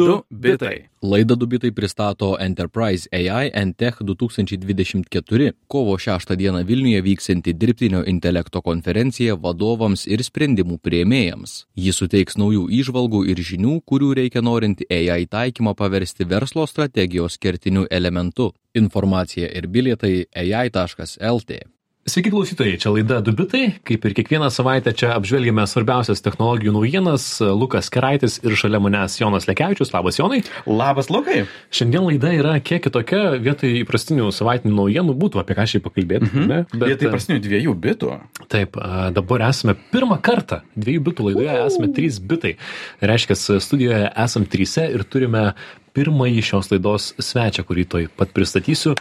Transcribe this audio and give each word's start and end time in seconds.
Du 0.00 0.22
bitai. 0.30 0.88
Laida 1.02 1.34
Dubitai 1.34 1.70
pristato 1.72 2.36
Enterprise 2.40 3.08
AI 3.12 3.50
and 3.54 3.74
Tech 3.76 4.00
2024 4.00 5.52
kovo 5.66 5.98
6 5.98 6.36
dieną 6.36 6.64
Vilniuje 6.64 7.02
vyksianti 7.02 7.52
dirbtinio 7.52 8.04
intelekto 8.06 8.62
konferencija 8.62 9.36
vadovams 9.36 10.06
ir 10.06 10.24
sprendimų 10.24 10.78
prieimėjams. 10.84 11.66
Ji 11.76 11.92
suteiks 11.92 12.38
naujų 12.40 12.68
išvalgų 12.80 13.24
ir 13.32 13.42
žinių, 13.50 13.80
kurių 13.84 14.14
reikia 14.20 14.44
norint 14.44 14.80
AI 14.88 15.26
taikymą 15.26 15.74
paversti 15.74 16.24
verslo 16.24 16.66
strategijos 16.66 17.36
kertiniu 17.38 17.84
elementu. 17.90 18.52
Informacija 18.74 19.52
ir 19.52 19.68
bilietai 19.68 20.24
ai.lt. 20.32 21.60
Sveiki 22.08 22.30
klausytojai, 22.32 22.78
čia 22.80 22.90
laida 22.94 23.18
Dubitai. 23.20 23.74
Kaip 23.84 24.04
ir 24.08 24.14
kiekvieną 24.16 24.46
savaitę 24.48 24.94
čia 24.96 25.10
apžvelgėme 25.18 25.66
svarbiausias 25.68 26.22
technologijų 26.24 26.72
naujienas. 26.72 27.26
Lukas 27.52 27.90
Keraitis 27.92 28.38
ir 28.40 28.54
šalia 28.56 28.80
manęs 28.80 29.18
Jonas 29.20 29.44
Lekevičius. 29.44 29.92
Labas 29.92 30.16
Jonai. 30.16 30.40
Labas 30.64 31.10
Lukai. 31.12 31.42
Šiandien 31.68 32.06
laida 32.08 32.32
yra 32.32 32.54
kiek 32.64 32.80
kitokia, 32.86 33.36
vietoj 33.44 33.76
įprastinių 33.82 34.30
savaitinių 34.32 34.72
naujienų 34.78 35.16
būtų 35.20 35.42
apie 35.42 35.58
ką 35.58 35.66
šiai 35.74 35.84
pakalbėti. 35.84 36.30
Mhm. 36.30 36.48
Ne? 36.48 36.62
Vietoj 36.72 37.10
įprastinių 37.10 37.44
dviejų 37.44 37.76
bitų. 37.84 38.16
Taip, 38.48 38.80
a, 38.80 39.10
dabar 39.14 39.44
esame 39.50 39.76
pirmą 39.92 40.16
kartą 40.24 40.62
dviejų 40.80 41.04
bitų 41.10 41.28
laidoje, 41.28 41.58
esame 41.66 41.92
trys 42.00 42.16
bitai. 42.32 42.56
Reiškia, 43.04 43.36
studijoje 43.60 44.08
esame 44.24 44.48
tryse 44.48 44.88
ir 44.88 45.04
turime 45.04 45.50
pirmąjį 45.96 46.42
šios 46.46 46.70
laidos 46.72 47.12
svečią, 47.18 47.64
kurį 47.66 47.84
toj 47.92 48.08
pat 48.16 48.32
pristatysiu 48.34 48.94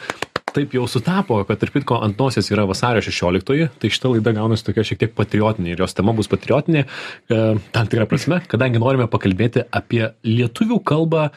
taip 0.56 0.74
jau 0.76 0.86
sutapo, 0.90 1.40
kad 1.48 1.62
tarp 1.62 1.76
kitko 1.78 2.00
ant 2.06 2.20
nosies 2.20 2.50
yra 2.54 2.66
vasario 2.70 3.04
16, 3.06 3.70
tai 3.80 3.92
šita 3.94 4.14
laida 4.14 4.34
gaunasi 4.38 4.68
tokia 4.68 4.86
šiek 4.88 5.02
tiek 5.04 5.16
patriotinė 5.18 5.74
ir 5.74 5.84
jos 5.84 5.96
tema 5.98 6.16
bus 6.18 6.30
patriotinė, 6.32 6.86
e, 6.86 7.40
tam 7.76 7.90
tikrą 7.92 8.08
prasme, 8.10 8.42
kadangi 8.50 8.82
norime 8.82 9.10
pakalbėti 9.12 9.66
apie 9.70 10.06
lietuvių 10.28 10.82
kalbą 10.86 11.30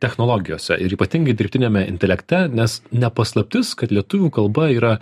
technologijose 0.00 0.76
ir 0.80 0.94
ypatingai 0.96 1.34
dirbtinėme 1.36 1.84
intelekte, 1.90 2.46
nes 2.52 2.78
nepaslaptis, 2.92 3.74
kad 3.78 3.92
lietuvių 3.94 4.30
kalba 4.34 4.68
yra, 4.72 4.94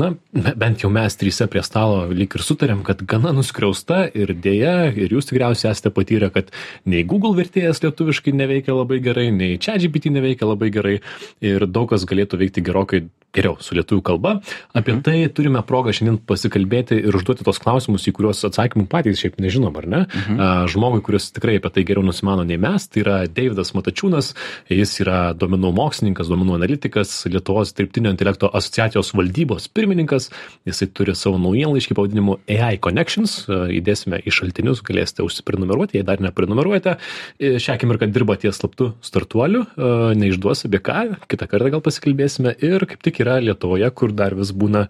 na, 0.00 0.12
bent 0.32 0.82
jau 0.84 0.90
mes 0.92 1.16
trysia 1.20 1.46
prie 1.50 1.62
stalo 1.66 2.04
lyg 2.10 2.34
ir 2.34 2.44
sutarėm, 2.44 2.82
kad 2.86 3.04
gana 3.08 3.32
nuskriausta 3.36 4.02
ir 4.10 4.34
dėja, 4.34 4.90
ir 4.96 5.14
jūs 5.14 5.30
tikriausiai 5.30 5.70
esate 5.72 5.92
patyrę, 5.94 6.32
kad 6.34 6.50
nei 6.84 7.04
Google 7.06 7.36
vertėjas 7.38 7.82
lietuviškai 7.84 8.34
neveikia 8.36 8.74
labai 8.74 9.00
gerai, 9.04 9.30
nei 9.34 9.56
ChatGPT 9.62 10.12
neveikia 10.14 10.50
labai 10.50 10.70
gerai 10.74 10.98
ir 11.40 11.66
daug 11.70 11.90
kas 11.90 12.06
galėtų 12.10 12.42
veikti 12.44 12.66
gerokai 12.66 13.04
geriau 13.30 13.54
su 13.62 13.76
lietuvių 13.78 14.02
kalba. 14.02 14.40
Apie 14.74 14.90
Mhm. 14.96 15.02
tai 15.06 15.28
turime 15.30 15.62
progą 15.62 15.92
šiandien 15.94 16.18
pasikalbėti 16.26 16.98
ir 16.98 17.14
užduoti 17.14 17.44
tos 17.46 17.60
klausimus, 17.62 18.08
į 18.10 18.12
kuriuos 18.16 18.42
atsakymų 18.48 18.88
patys 18.90 19.20
šiaip 19.22 19.38
nežinom, 19.38 19.76
ar 19.78 19.86
ne? 19.86 20.00
Mhm. 20.10 20.66
Žmogui, 20.66 21.00
kuris 21.06 21.30
tikrai 21.30 21.60
apie 21.60 21.70
tai 21.70 21.84
geriau 21.86 22.02
nusimano 22.02 22.42
nei 22.42 22.58
mes, 22.58 22.88
tai 22.88 23.04
yra 23.04 23.28
Davidas 23.30 23.70
Matačiūnas, 23.70 24.34
jis 24.70 24.92
yra 25.04 25.20
duomenų 25.36 25.72
mokslininkas, 25.76 26.30
duomenų 26.30 26.56
analitikas, 26.58 27.12
Lietuvos 27.30 27.74
dirbtinio 27.76 28.12
intelekto 28.14 28.50
asociacijos 28.56 29.12
valdybos 29.16 29.68
pirmininkas, 29.74 30.30
jisai 30.68 30.88
turi 30.94 31.14
savo 31.18 31.40
naujienlaiškį 31.42 31.96
pavadinimu 31.98 32.38
AI 32.50 32.80
Connections, 32.82 33.36
įdėsime 33.50 34.22
į 34.24 34.34
šaltinius, 34.34 34.82
galėsite 34.86 35.24
užsiprenumeruoti, 35.26 35.98
jei 35.98 36.06
dar 36.06 36.22
neprenumeruojate. 36.24 36.96
E, 37.38 37.52
Šią 37.60 37.76
akimirką 37.76 38.10
dirba 38.12 38.38
ties 38.40 38.60
slaptu 38.60 38.92
startuoliu, 39.04 39.66
a, 39.66 39.92
neišduos 40.18 40.66
apie 40.68 40.82
ką, 40.86 41.04
kitą 41.30 41.50
kartą 41.50 41.74
gal 41.76 41.84
pasikalbėsime 41.84 42.56
ir 42.64 42.86
kaip 42.90 43.04
tik 43.06 43.22
yra 43.24 43.38
Lietuvoje, 43.44 43.90
kur 43.94 44.14
dar 44.16 44.36
vis 44.38 44.54
būna 44.56 44.86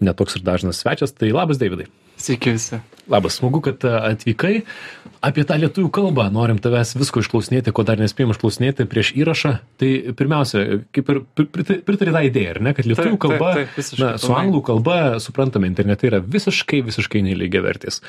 netoks 0.00 0.38
ir 0.38 0.46
dažnas 0.46 0.82
svečias. 0.82 1.14
Tai 1.16 1.32
labas, 1.34 1.60
Davidai. 1.62 1.88
Sveiki 2.16 2.54
visi. 2.56 2.78
Labas, 3.12 3.36
smagu, 3.38 3.60
kad 3.62 3.84
a, 3.86 3.98
atvykai. 4.10 4.62
Apie 5.26 5.42
tą 5.46 5.56
lietuvių 5.58 5.88
kalbą 5.94 6.26
norim 6.34 6.58
tavęs 6.62 6.94
visko 6.98 7.20
išklausinėti, 7.22 7.72
ko 7.74 7.84
dar 7.86 8.00
nespėjom 8.00 8.32
išklausinėti 8.34 8.86
prieš 8.90 9.12
įrašą. 9.18 9.52
Tai 9.80 9.90
pirmiausia, 10.18 10.62
kaip 10.94 11.12
ir 11.12 11.20
pri- 11.38 11.46
pri- 11.54 11.78
pritari 11.86 12.14
tą 12.14 12.22
idėją, 12.28 12.54
ar 12.54 12.60
ne, 12.66 12.72
kad 12.76 12.88
lietuvių 12.88 13.12
Taip, 13.12 13.20
taip, 13.20 13.22
kalba, 13.26 13.52
taip, 13.60 13.76
visiškai 13.78 14.02
na, 14.02 14.10
su 14.22 14.32
anglų 14.36 14.62
kalba, 14.66 14.96
suprantame, 15.22 15.70
internete 15.70 16.10
yra 16.10 16.20
visiškai, 16.22 16.82
visiškai 16.88 17.22
nelygia 17.26 17.62
vertis. 17.64 18.00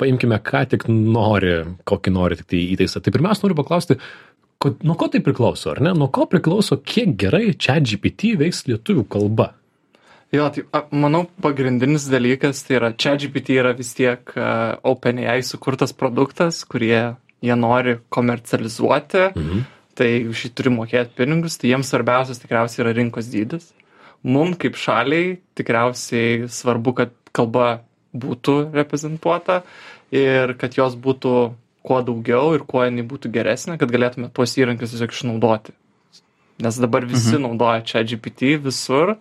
Paimkime, 0.00 0.38
ką 0.44 0.64
tik 0.74 0.86
nori, 0.92 1.56
kokį 1.88 2.14
nori 2.14 2.40
tik 2.40 2.50
tai 2.52 2.62
įtaisą. 2.76 3.02
Tai 3.02 3.14
pirmiausia, 3.16 3.46
noriu 3.46 3.58
paklausti, 3.62 3.98
ko, 4.62 4.74
nuo 4.86 4.98
ko 5.00 5.08
tai 5.12 5.22
priklauso, 5.24 5.72
ar 5.74 5.82
ne? 5.84 5.94
Nuo 5.96 6.08
ko 6.12 6.28
priklauso, 6.30 6.78
kiek 6.78 7.16
gerai 7.20 7.52
čia 7.56 7.80
GPT 7.80 8.36
veiks 8.40 8.66
lietuvių 8.70 9.08
kalba? 9.12 9.52
Jo, 10.32 10.46
tai 10.48 10.64
a, 10.72 10.86
manau, 10.96 11.26
pagrindinis 11.44 12.06
dalykas 12.08 12.62
tai 12.64 12.78
yra, 12.78 12.88
čia 12.96 13.18
GPT 13.20 13.58
yra 13.60 13.74
vis 13.76 13.92
tiek 13.92 14.32
uh, 14.32 14.78
OpenAI 14.88 15.42
sukurtas 15.44 15.92
produktas, 15.92 16.62
kurie 16.64 17.12
jie 17.42 17.56
nori 17.58 17.98
komercializuoti, 18.08 19.32
Mhm. 19.36 19.64
tai 19.94 20.24
už 20.24 20.46
jį 20.46 20.50
turi 20.56 20.70
mokėti 20.72 21.12
pinigus, 21.18 21.58
tai 21.60 21.68
jiems 21.74 21.90
svarbiausias 21.92 22.40
tikriausiai 22.40 22.86
yra 22.86 22.94
rinkos 22.96 23.28
dydis. 23.28 23.72
Mum 24.24 24.54
kaip 24.54 24.78
šaliai 24.78 25.38
tikriausiai 25.58 26.48
svarbu, 26.48 26.94
kad 26.94 27.10
kalba 27.32 27.82
būtų 28.14 28.72
reprezentuota 28.72 29.62
ir 30.12 30.54
kad 30.54 30.78
jos 30.78 30.96
būtų 30.96 31.52
kuo 31.82 32.00
daugiau 32.06 32.54
ir 32.54 32.64
kuo 32.64 32.84
jinai 32.86 33.04
būtų 33.04 33.28
geresnė, 33.34 33.78
kad 33.78 33.90
galėtume 33.90 34.30
tuos 34.32 34.56
įrankius 34.56 34.94
tiesiog 34.94 35.12
išnaudoti. 35.12 35.74
Nes 36.62 36.78
dabar 36.78 37.04
visi 37.04 37.34
mhm. 37.34 37.42
naudoja 37.48 37.82
čia 37.84 38.04
GPT 38.06 38.56
visur 38.62 39.16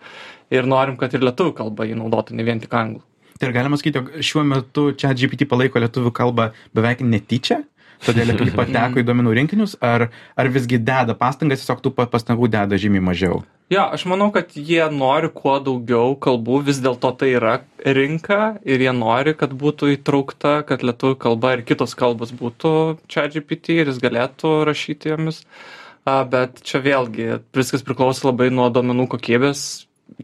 ir 0.51 0.67
norim, 0.69 0.97
kad 0.99 1.13
ir 1.15 1.23
lietuvių 1.25 1.55
kalba 1.57 1.87
jį 1.87 1.97
naudotų, 2.01 2.37
ne 2.37 2.45
vien 2.47 2.61
tik 2.63 2.73
anglų. 2.77 3.03
Tai 3.41 3.49
ir 3.49 3.55
galima 3.55 3.77
sakyti, 3.79 3.97
jog 3.97 4.25
šiuo 4.27 4.43
metu 4.45 4.89
čia 4.93 5.15
GPT 5.17 5.47
palaiko 5.49 5.81
lietuvių 5.81 6.11
kalbą 6.13 6.51
beveik 6.77 7.01
netyčia, 7.01 7.63
todėl 8.05 8.29
lietuvių 8.29 8.53
pateko 8.59 9.01
į 9.01 9.07
duomenų 9.07 9.33
rinkinius, 9.39 9.79
ar, 9.81 10.11
ar 10.37 10.51
visgi 10.53 10.77
deda 10.77 11.15
pastangas, 11.17 11.63
tiesiog 11.63 11.81
tų 11.81 11.95
pa- 11.97 12.05
pastangų 12.11 12.51
deda 12.53 12.77
žymiai 12.81 13.01
mažiau. 13.09 13.41
Jo, 13.71 13.85
aš 13.95 14.03
manau, 14.11 14.27
kad 14.35 14.51
jie 14.51 14.83
nori 14.91 15.29
kuo 15.31 15.53
daugiau 15.63 16.17
kalbų, 16.19 16.57
vis 16.67 16.81
dėlto 16.83 17.13
tai 17.15 17.29
yra 17.37 17.53
rinka 17.81 18.57
ir 18.67 18.83
jie 18.83 18.91
nori, 18.91 19.31
kad 19.39 19.53
būtų 19.55 19.93
įtraukta, 19.93 20.57
kad 20.67 20.83
lietuvių 20.83 21.15
kalba 21.23 21.53
ir 21.55 21.63
kitos 21.63 21.95
kalbos 21.95 22.33
būtų 22.35 22.73
čia 23.07 23.29
GPT 23.31 23.77
ir 23.79 23.93
jis 23.93 24.01
galėtų 24.03 24.51
rašyti 24.67 25.13
jomis. 25.13 25.45
Bet 26.03 26.59
čia 26.67 26.81
vėlgi 26.83 27.39
viskas 27.55 27.85
priklauso 27.85 28.27
labai 28.27 28.49
nuo 28.51 28.67
duomenų 28.73 29.07
kokybės, 29.15 29.63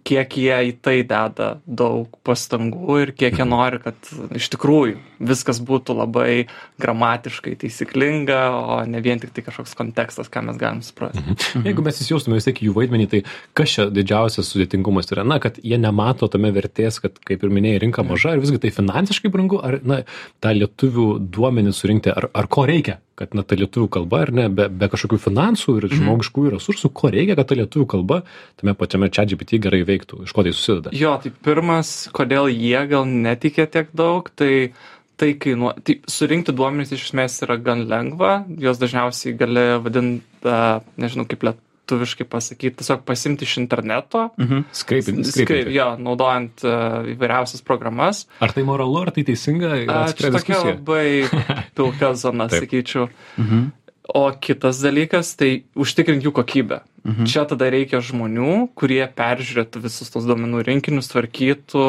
kiek 0.08 0.38
jie 0.40 0.58
į 0.70 0.74
tai 0.84 1.02
deda 1.08 1.58
daug 1.66 2.12
pastangų 2.28 2.98
ir 3.04 3.12
kiek 3.18 3.38
jie 3.40 3.46
nori, 3.48 3.80
kad 3.84 4.10
iš 4.38 4.50
tikrųjų 4.54 4.98
viskas 5.18 5.60
būtų 5.64 5.96
labai 5.98 6.48
gramatiškai 6.82 7.56
taisyklinga, 7.62 8.42
o 8.54 8.78
ne 8.90 9.02
vien 9.04 9.22
tik 9.22 9.34
tai 9.36 9.44
kažkoks 9.48 9.74
kontekstas, 9.78 10.30
ką 10.32 10.44
mes 10.50 10.60
galim 10.62 10.84
suprasti. 10.86 11.24
Jeigu 11.66 11.86
mes 11.86 12.02
įsijaustume 12.04 12.38
vis 12.38 12.48
tiek 12.50 12.62
jų 12.68 12.76
vaidmenį, 12.78 13.08
tai 13.14 13.24
kas 13.58 13.74
čia 13.74 13.88
didžiausias 13.94 14.52
sudėtingumas 14.54 15.10
yra? 15.16 15.26
Na, 15.28 15.40
kad 15.44 15.58
jie 15.64 15.80
nemato 15.82 16.30
tame 16.32 16.54
vertės, 16.56 17.02
kad, 17.04 17.18
kaip 17.28 17.44
ir 17.44 17.54
minėjai, 17.54 17.82
rinka 17.88 18.06
maža, 18.06 18.36
ar 18.36 18.44
visgi 18.44 18.62
tai 18.62 18.74
finansiškai 18.76 19.34
brangu, 19.34 19.62
ar, 19.64 19.80
na, 19.88 20.04
tą 20.44 20.54
lietuvių 20.58 21.10
duomenį 21.34 21.74
surinkti, 21.76 22.14
ar, 22.14 22.30
ar 22.38 22.52
ko 22.52 22.68
reikia, 22.70 23.00
kad, 23.18 23.34
na, 23.38 23.44
ta 23.44 23.58
lietuvių 23.58 23.90
kalba, 23.98 24.24
ar 24.28 24.34
ne, 24.36 24.48
be, 24.54 24.68
be 24.70 24.90
kažkokių 24.92 25.20
finansų 25.24 25.78
ir 25.80 25.88
žmogiškųjų 25.94 26.54
resursų, 26.58 26.92
ko 26.94 27.12
reikia, 27.14 27.38
kad 27.40 27.50
ta 27.50 27.58
lietuvių 27.58 27.88
kalba 27.96 28.22
tame 28.60 28.76
pačiame 28.78 29.10
čia 29.14 29.26
GPT 29.30 29.62
gerai 29.64 29.82
veiktų, 29.88 30.24
iš 30.28 30.36
ko 30.36 30.46
tai 30.46 30.54
susideda. 30.54 30.94
Jo, 30.98 31.16
tai 31.24 31.34
pirmas, 31.34 31.96
kodėl 32.14 32.52
jie 32.54 32.84
gal 32.92 33.10
netikė 33.10 33.66
tiek 33.74 33.90
daug, 33.98 34.30
tai 34.38 34.70
tai 35.18 35.32
kainuoja. 35.42 35.82
Tai 35.82 35.96
surinkti 36.14 36.54
duomenys 36.54 36.94
iš 36.94 37.08
esmės 37.10 37.40
yra 37.46 37.58
gan 37.58 37.88
lengva, 37.90 38.44
juos 38.62 38.78
dažniausiai 38.82 39.34
gali 39.38 39.64
vadinti, 39.82 40.54
nežinau 41.02 41.26
kaip 41.30 41.48
lietuviškai 41.88 42.28
pasakyti, 42.28 42.78
tiesiog 42.82 43.04
pasimti 43.06 43.46
iš 43.46 43.58
interneto. 43.58 44.30
Mhm. 44.38 44.68
Skreipinti. 44.72 45.32
Skreip, 45.32 45.72
jo, 45.72 45.96
naudojant 45.98 46.64
uh, 46.64 47.08
įvairiausias 47.14 47.64
programas. 47.64 48.28
Ar 48.40 48.52
tai 48.52 48.64
moralu, 48.68 49.02
ar 49.06 49.12
tai 49.12 49.24
teisinga? 49.24 49.74
Čia 50.18 50.32
tokia 50.36 50.62
labai 50.66 51.28
pilka 51.78 52.14
zona, 52.16 52.50
sakyčiau. 52.52 53.08
Mhm. 53.38 53.68
O 54.08 54.32
kitas 54.40 54.80
dalykas, 54.80 55.34
tai 55.36 55.66
užtikrinti 55.76 56.28
jų 56.28 56.32
kokybę. 56.36 56.80
Mhm. 57.08 57.24
Čia 57.32 57.46
tada 57.48 57.70
reikia 57.72 58.02
žmonių, 58.04 58.68
kurie 58.76 59.04
peržiūrėtų 59.16 59.80
visus 59.86 60.12
tos 60.12 60.28
duomenų 60.28 60.66
rinkinius, 60.68 61.08
tvarkytų, 61.14 61.86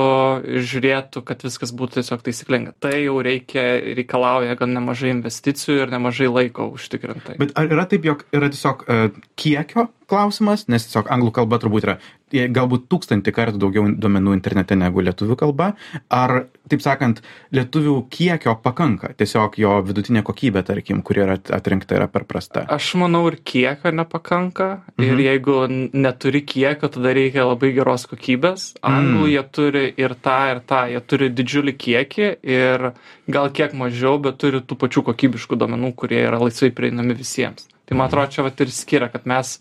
žiūrėtų, 0.63 1.25
kad 1.27 1.43
viskas 1.43 1.75
būtų 1.75 1.99
tiesiog 1.99 2.23
taisyklinga. 2.23 2.77
Tai 2.79 2.95
jau 2.95 3.17
reikia, 3.25 3.67
reikalauja 3.99 4.55
gan 4.61 4.77
nemažai 4.79 5.11
investicijų 5.17 5.83
ir 5.85 5.95
nemažai 5.97 6.31
laiko 6.31 6.71
užtikrintai. 6.77 7.39
Bet 7.43 7.57
ar 7.59 7.67
yra 7.67 7.89
taip, 7.91 8.07
jog 8.07 8.23
yra 8.31 8.51
tiesiog 8.55 8.87
uh, 8.87 9.09
kiekio 9.35 9.89
klausimas, 10.09 10.65
nes 10.73 10.87
tiesiog 10.87 11.11
anglų 11.13 11.33
kalba 11.37 11.59
turbūt 11.61 11.85
yra 11.85 11.95
e, 12.33 12.47
galbūt 12.49 12.87
tūkstantį 12.89 13.33
kartų 13.37 13.61
daugiau 13.61 13.85
duomenų 13.93 14.33
internete 14.39 14.77
negu 14.79 15.03
lietuvių 15.05 15.37
kalba, 15.41 15.73
ar, 16.09 16.47
taip 16.73 16.81
sakant, 16.85 17.21
lietuvių 17.55 17.99
kiekio 18.13 18.55
pakanka, 18.65 19.13
tiesiog 19.21 19.59
jo 19.61 19.75
vidutinė 19.85 20.23
kokybė, 20.27 20.63
tarkim, 20.69 21.03
kuri 21.05 21.25
yra 21.27 21.37
at- 21.37 21.53
atrinkta, 21.59 21.99
yra 21.99 22.09
per 22.09 22.25
prasta. 22.29 22.65
Aš 22.73 22.95
manau 23.01 23.27
ir 23.29 23.37
kiekio 23.45 23.93
nepakanka. 23.93 24.71
Ir 25.09 25.15
Mhm. 25.15 25.23
jeigu 25.25 25.57
n- 25.69 25.91
neturi 26.05 26.43
kiekio, 26.45 26.89
tada 26.93 27.13
reikia 27.17 27.45
labai 27.49 27.73
geros 27.73 28.05
kokybės. 28.11 28.75
Anglų 28.83 29.25
Mm. 29.25 29.31
jie 29.33 29.43
turi 29.53 29.85
ir 29.97 30.15
tą, 30.21 30.37
ir 30.53 30.61
tą. 30.69 30.81
Jie 30.93 31.01
turi 31.01 31.31
didžiulį 31.31 31.75
kiekį 31.85 32.29
ir 32.45 32.93
gal 33.31 33.49
kiek 33.51 33.73
mažiau, 33.73 34.19
bet 34.21 34.37
turi 34.39 34.61
tų 34.61 34.77
pačių 34.77 35.05
kokybiškų 35.09 35.57
duomenų, 35.59 35.95
kurie 35.97 36.21
yra 36.29 36.39
laisvai 36.39 36.71
prieinami 36.71 37.15
visiems. 37.15 37.67
tai 37.89 37.97
man 37.97 38.09
atrodo 38.09 38.29
čia 38.31 38.43
vat 38.45 38.61
ir 38.61 38.67
skiria 38.69 39.09
kad 39.11 39.25
mes 39.25 39.59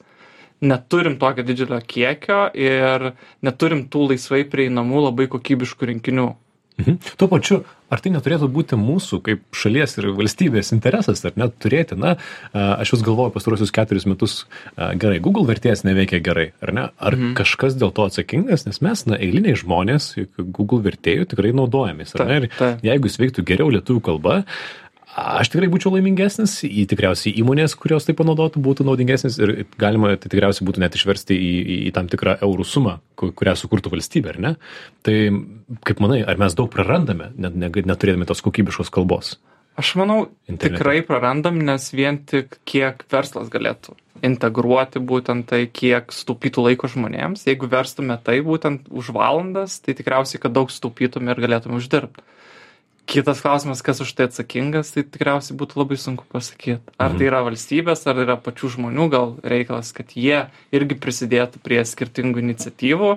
neturim 0.62 1.18
tokio 1.18 1.44
didžiulio 1.46 1.80
kiekio 1.88 2.52
ir 2.56 3.14
neturim 3.44 3.86
tų 3.88 4.10
laisvai 4.10 4.44
prieinamų 4.44 5.04
labai 5.06 5.28
kokybiškų 5.28 5.88
rinkinių 5.94 6.36
Mhm. 6.78 7.00
Tuo 7.18 7.28
pačiu, 7.32 7.64
ar 7.90 8.02
tai 8.04 8.12
neturėtų 8.14 8.48
būti 8.54 8.78
mūsų 8.78 9.18
kaip 9.26 9.42
šalies 9.56 9.98
ir 9.98 10.10
valstybės 10.18 10.70
interesas, 10.76 11.24
ar 11.26 11.34
net 11.40 11.56
turėti, 11.64 11.98
na, 11.98 12.16
a, 12.52 12.68
aš 12.84 12.94
vis 12.94 13.06
galvoju 13.08 13.34
pastarosius 13.34 13.74
keturis 13.74 14.06
metus, 14.10 14.38
gerai, 14.78 15.18
Google 15.24 15.48
vertėjas 15.50 15.82
neveikia 15.88 16.22
gerai, 16.24 16.52
ar 16.62 16.74
ne? 16.78 16.88
Ar 16.94 17.18
mhm. 17.18 17.34
kažkas 17.40 17.80
dėl 17.82 17.94
to 17.98 18.06
atsakingas, 18.06 18.68
nes 18.70 18.82
mes, 18.86 19.06
na, 19.10 19.18
eiliniai 19.18 19.58
žmonės, 19.58 20.12
Google 20.38 20.84
vertėjų 20.86 21.32
tikrai 21.34 21.56
naudojamės, 21.58 22.14
ar 22.18 22.30
ne? 22.30 22.42
Ir 22.44 22.52
taip. 22.60 22.86
jeigu 22.86 23.10
jis 23.10 23.22
veiktų 23.24 23.48
geriau 23.48 23.74
lietuvių 23.74 24.06
kalba, 24.12 24.44
aš 25.18 25.50
tikrai 25.54 25.70
būčiau 25.72 25.92
laimingesnis, 25.96 26.60
į 26.68 26.86
tikriausiai 26.92 27.34
įmonės, 27.42 27.74
kurios 27.80 28.06
tai 28.06 28.14
panaudotų, 28.18 28.62
būtų 28.64 28.86
naudingesnis 28.88 29.40
ir 29.42 29.54
galima 29.82 30.14
tai 30.16 30.30
tikriausiai 30.30 30.68
būtų 30.68 30.84
net 30.84 30.98
išversti 31.00 31.34
į, 31.34 31.52
į, 31.58 31.78
į 31.90 31.94
tam 31.98 32.10
tikrą 32.12 32.38
eurų 32.46 32.66
sumą, 32.68 32.98
ku- 33.18 33.32
kurią 33.34 33.56
sukurtų 33.58 33.94
valstybė, 33.96 34.36
ar 34.36 34.42
ne? 34.46 34.56
Tai 35.08 35.18
kaip 35.90 36.02
manai, 36.04 36.22
ar 36.22 36.38
mes 36.42 36.58
daug 36.58 36.70
prarandame, 36.74 37.32
net, 37.36 37.58
net, 37.58 37.82
neturėdami 37.90 38.30
tos 38.30 38.46
kokybiškos 38.46 38.94
kalbos? 38.94 39.38
Aš 39.78 39.94
manau, 40.00 40.28
Internete. 40.50 40.78
tikrai 40.80 41.02
prarandam, 41.06 41.60
nes 41.62 41.92
vien 41.94 42.18
tik 42.26 42.58
kiek 42.66 43.04
verslas 43.14 43.50
galėtų 43.54 43.94
integruoti 44.26 44.98
būtent 44.98 45.46
tai, 45.52 45.66
kiek 45.70 46.10
sutaupytų 46.14 46.64
laiko 46.70 46.90
žmonėms. 46.90 47.44
Jeigu 47.46 47.70
verstume 47.70 48.18
tai 48.24 48.40
būtent 48.46 48.88
už 48.90 49.12
valandas, 49.14 49.78
tai 49.84 49.94
tikriausiai, 49.98 50.42
kad 50.42 50.56
daug 50.56 50.74
sutaupytume 50.74 51.30
ir 51.34 51.44
galėtume 51.44 51.78
uždirbti. 51.78 52.26
Kitas 53.08 53.40
klausimas, 53.40 53.80
kas 53.80 54.02
už 54.04 54.10
tai 54.18 54.26
atsakingas, 54.28 54.90
tai 54.92 55.06
tikriausiai 55.08 55.56
būtų 55.56 55.80
labai 55.80 55.96
sunku 55.96 56.26
pasakyti. 56.28 56.82
Ar 57.00 57.14
tai 57.16 57.30
yra 57.30 57.40
valstybės, 57.46 58.02
ar 58.04 58.20
yra 58.20 58.36
pačių 58.36 58.74
žmonių, 58.74 59.06
gal 59.14 59.30
reikalas, 59.48 59.94
kad 59.96 60.12
jie 60.12 60.42
irgi 60.76 60.98
prisidėtų 61.00 61.62
prie 61.64 61.80
skirtingų 61.88 62.44
iniciatyvų 62.44 63.14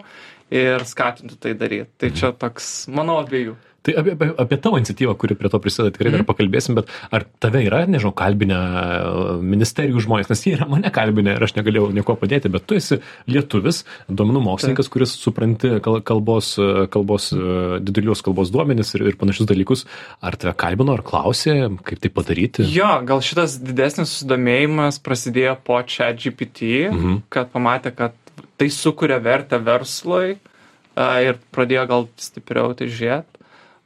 ir 0.51 0.85
skatintų 0.87 1.39
tai 1.41 1.55
daryti. 1.59 1.91
Tai 2.01 2.11
čia 2.17 2.33
toks, 2.37 2.87
manau, 2.93 3.21
abiejų. 3.25 3.57
Tai 3.81 3.95
apie, 3.97 4.13
apie, 4.13 4.27
apie 4.43 4.57
tavo 4.61 4.77
iniciatyvą, 4.77 5.15
kuri 5.17 5.33
prie 5.41 5.49
to 5.49 5.57
prisideda, 5.65 5.89
tikrai 5.95 6.11
dar 6.13 6.21
pakalbėsim, 6.29 6.75
bet 6.77 6.91
ar 7.17 7.23
tave 7.41 7.63
yra, 7.65 7.79
nežinau, 7.89 8.11
kalbinę 8.13 8.59
e, 8.61 9.37
ministerijų 9.41 10.03
žmonės, 10.05 10.29
nes 10.29 10.43
jie 10.45 10.53
yra 10.59 10.67
mane 10.69 10.91
kalbinę 10.93 11.33
ir 11.39 11.47
aš 11.47 11.55
negalėjau 11.57 11.87
nieko 11.97 12.13
padėti, 12.21 12.51
bet 12.53 12.67
tu 12.69 12.77
esi 12.77 12.99
lietuvis, 13.33 13.79
duomenų 14.13 14.43
mokslininkas, 14.51 14.91
kuris 14.93 15.15
supranti 15.17 15.73
kal- 15.81 16.03
kalbos, 16.05 16.51
e, 16.61 16.85
kalbos, 16.93 17.31
e, 17.33 17.81
didelius 17.81 18.21
kalbos 18.27 18.53
duomenis 18.53 18.93
ir, 18.99 19.07
ir 19.15 19.17
panašius 19.17 19.49
dalykus. 19.49 19.87
Ar 20.21 20.37
tave 20.37 20.53
kalbino, 20.61 20.93
ar 20.93 21.07
klausė, 21.07 21.57
kaip 21.81 22.05
tai 22.05 22.13
padaryti? 22.21 22.69
Jo, 22.77 22.99
gal 23.09 23.25
šitas 23.25 23.57
didesnis 23.65 24.13
susidomėjimas 24.13 25.01
prasidėjo 25.01 25.57
po 25.65 25.81
čia 25.89 26.13
GPT, 26.13 26.91
Mhm. 26.93 27.23
kad 27.33 27.49
pamatė, 27.57 27.97
kad 27.97 28.13
tai 28.61 28.69
sukuria 28.69 29.17
vertę 29.25 29.57
verslui 29.65 30.35
ir 31.01 31.39
pradėjo 31.55 31.85
gal 31.89 32.09
stipriau 32.21 32.75
tai 32.77 32.91
žiūrėti. 32.93 33.39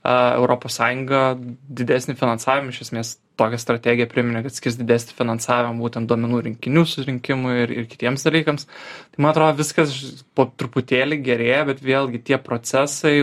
Europos 0.05 0.75
Sąjunga 0.77 1.37
didesnį 1.79 2.17
finansavimą, 2.19 2.73
iš 2.75 2.83
esmės 2.85 3.15
tokią 3.41 3.57
strategiją 3.63 4.09
priminė, 4.11 4.43
kad 4.45 4.53
skirs 4.53 4.77
didesnį 4.77 5.15
finansavimą 5.17 5.79
būtent 5.81 6.11
duomenų 6.11 6.43
rinkinių 6.49 6.83
surinkimui 6.91 7.55
ir, 7.63 7.73
ir 7.73 7.87
kitiems 7.89 8.27
dalykams. 8.27 8.67
Tai 9.15 9.25
man 9.25 9.33
atrodo 9.33 9.57
viskas 9.63 9.95
po 10.37 10.51
truputėlį 10.51 11.23
gerėja, 11.25 11.63
bet 11.71 11.81
vėlgi 11.87 12.21
tie 12.29 12.37
procesai, 12.43 13.15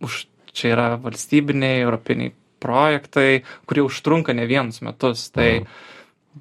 už, 0.00 0.24
čia 0.56 0.72
yra 0.72 0.88
valstybiniai, 1.02 1.82
europiniai 1.84 2.32
projektai, 2.62 3.42
kurie 3.68 3.84
užtrunka 3.84 4.32
ne 4.32 4.48
vienus 4.48 4.80
metus. 4.86 5.28
Tai 5.34 5.50
Mhm. 5.58 5.91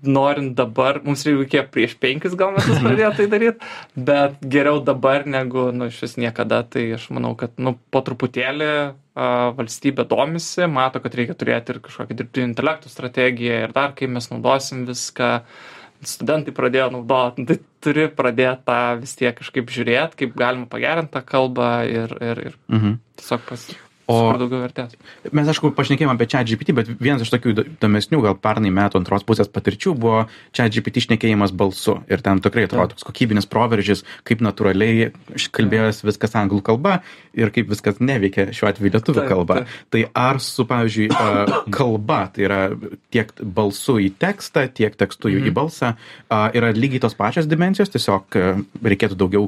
Norint 0.02 0.54
dabar, 0.56 1.02
mums 1.04 1.26
reikėjo 1.28 1.66
prieš 1.74 1.98
penkis 2.00 2.36
gal 2.40 2.54
metus 2.56 2.80
pradėti 2.82 3.18
tai 3.18 3.28
daryti, 3.32 3.72
bet 3.96 4.38
geriau 4.54 4.80
dabar 4.84 5.26
negu, 5.28 5.68
nu, 5.76 5.90
iš 5.92 6.00
vis 6.06 6.16
niekada. 6.22 6.62
Tai 6.64 6.84
aš 6.96 7.10
manau, 7.12 7.34
kad, 7.40 7.54
nu, 7.62 7.76
po 7.92 8.02
truputėlį 8.06 8.70
a, 8.72 9.52
valstybė 9.58 10.08
domisi, 10.10 10.64
mato, 10.72 11.04
kad 11.04 11.16
reikia 11.20 11.36
turėti 11.36 11.76
ir 11.76 11.82
kažkokią 11.84 12.18
dirbtinį 12.22 12.50
intelektų 12.54 12.90
strategiją 12.94 13.60
ir 13.68 13.76
dar, 13.76 13.92
kai 13.98 14.08
mes 14.08 14.32
naudosim 14.32 14.86
viską, 14.88 15.34
studentai 16.02 16.56
pradėjo 16.56 16.88
naudoti, 16.96 17.46
tai 17.46 17.60
turi 17.84 18.08
pradėti 18.10 18.66
tą 18.66 18.80
vis 19.04 19.14
tiek 19.20 19.36
kažkaip 19.38 19.70
žiūrėti, 19.70 20.18
kaip 20.24 20.36
galima 20.40 20.66
pagerinti 20.72 21.14
tą 21.14 21.22
kalbą 21.28 21.72
ir, 21.86 22.16
ir, 22.22 22.46
ir 22.48 22.60
Mhm. 22.72 22.98
tiesiog 23.22 23.44
pas, 23.50 23.68
O- 24.12 24.38
daugiau 24.38 24.62
vertės. 24.64 24.96
Mes, 25.32 25.48
aišku, 25.48 25.72
pašnekėjome 25.78 26.14
apie 26.16 26.28
čia 26.28 26.44
GPT, 26.44 26.74
bet 26.76 26.88
vienas 27.00 27.22
iš 27.26 27.32
tokių 27.34 27.54
įdo- 27.54 27.66
įdomesnių, 27.78 28.22
gal 28.26 28.36
pernai 28.36 28.72
metų 28.72 29.00
antros 29.02 29.24
pusės 29.24 29.48
patirčių 29.52 29.94
buvo 29.98 30.28
čia 30.52 30.68
GPT 30.70 31.04
šnekėjimas 31.08 31.52
balsu. 31.56 32.00
Ir 32.10 32.22
ten 32.22 32.40
tikrai 32.42 32.66
atrodo 32.68 32.94
toks 32.96 33.04
kokybinis 33.08 33.46
proveržis, 33.50 34.04
kaip 34.28 34.40
natūraliai 34.42 35.12
kalbėjęs 35.52 36.04
viskas 36.06 36.36
anglų 36.36 36.62
kalba 36.64 37.02
ir 37.34 37.50
kaip 37.52 37.70
viskas 37.72 38.00
neveikia 38.00 38.50
šiuo 38.52 38.70
atveju 38.72 38.92
lietuvių 38.92 39.20
Taip, 39.22 39.30
kalba. 39.30 39.56
taip. 39.62 39.68
Tai 39.92 40.04
ar 40.16 40.40
su, 40.40 40.66
pavyzdžiui, 40.66 41.10
kalba, 41.78 42.22
tai 42.34 42.44
yra 42.48 42.60
tiek 43.12 43.32
balsu 43.42 43.98
į 44.02 44.12
tekstą, 44.20 44.68
tiek 44.74 44.96
tekstu 45.00 45.30
Mhm. 45.32 45.48
į 45.48 45.54
balsą, 45.54 45.96
a, 46.30 46.50
yra 46.54 46.72
lygiai 46.74 47.00
tos 47.02 47.14
pačios 47.16 47.46
dimensijos, 47.48 47.90
tiesiog 47.94 48.26
reikėtų 48.84 49.16
daugiau 49.16 49.48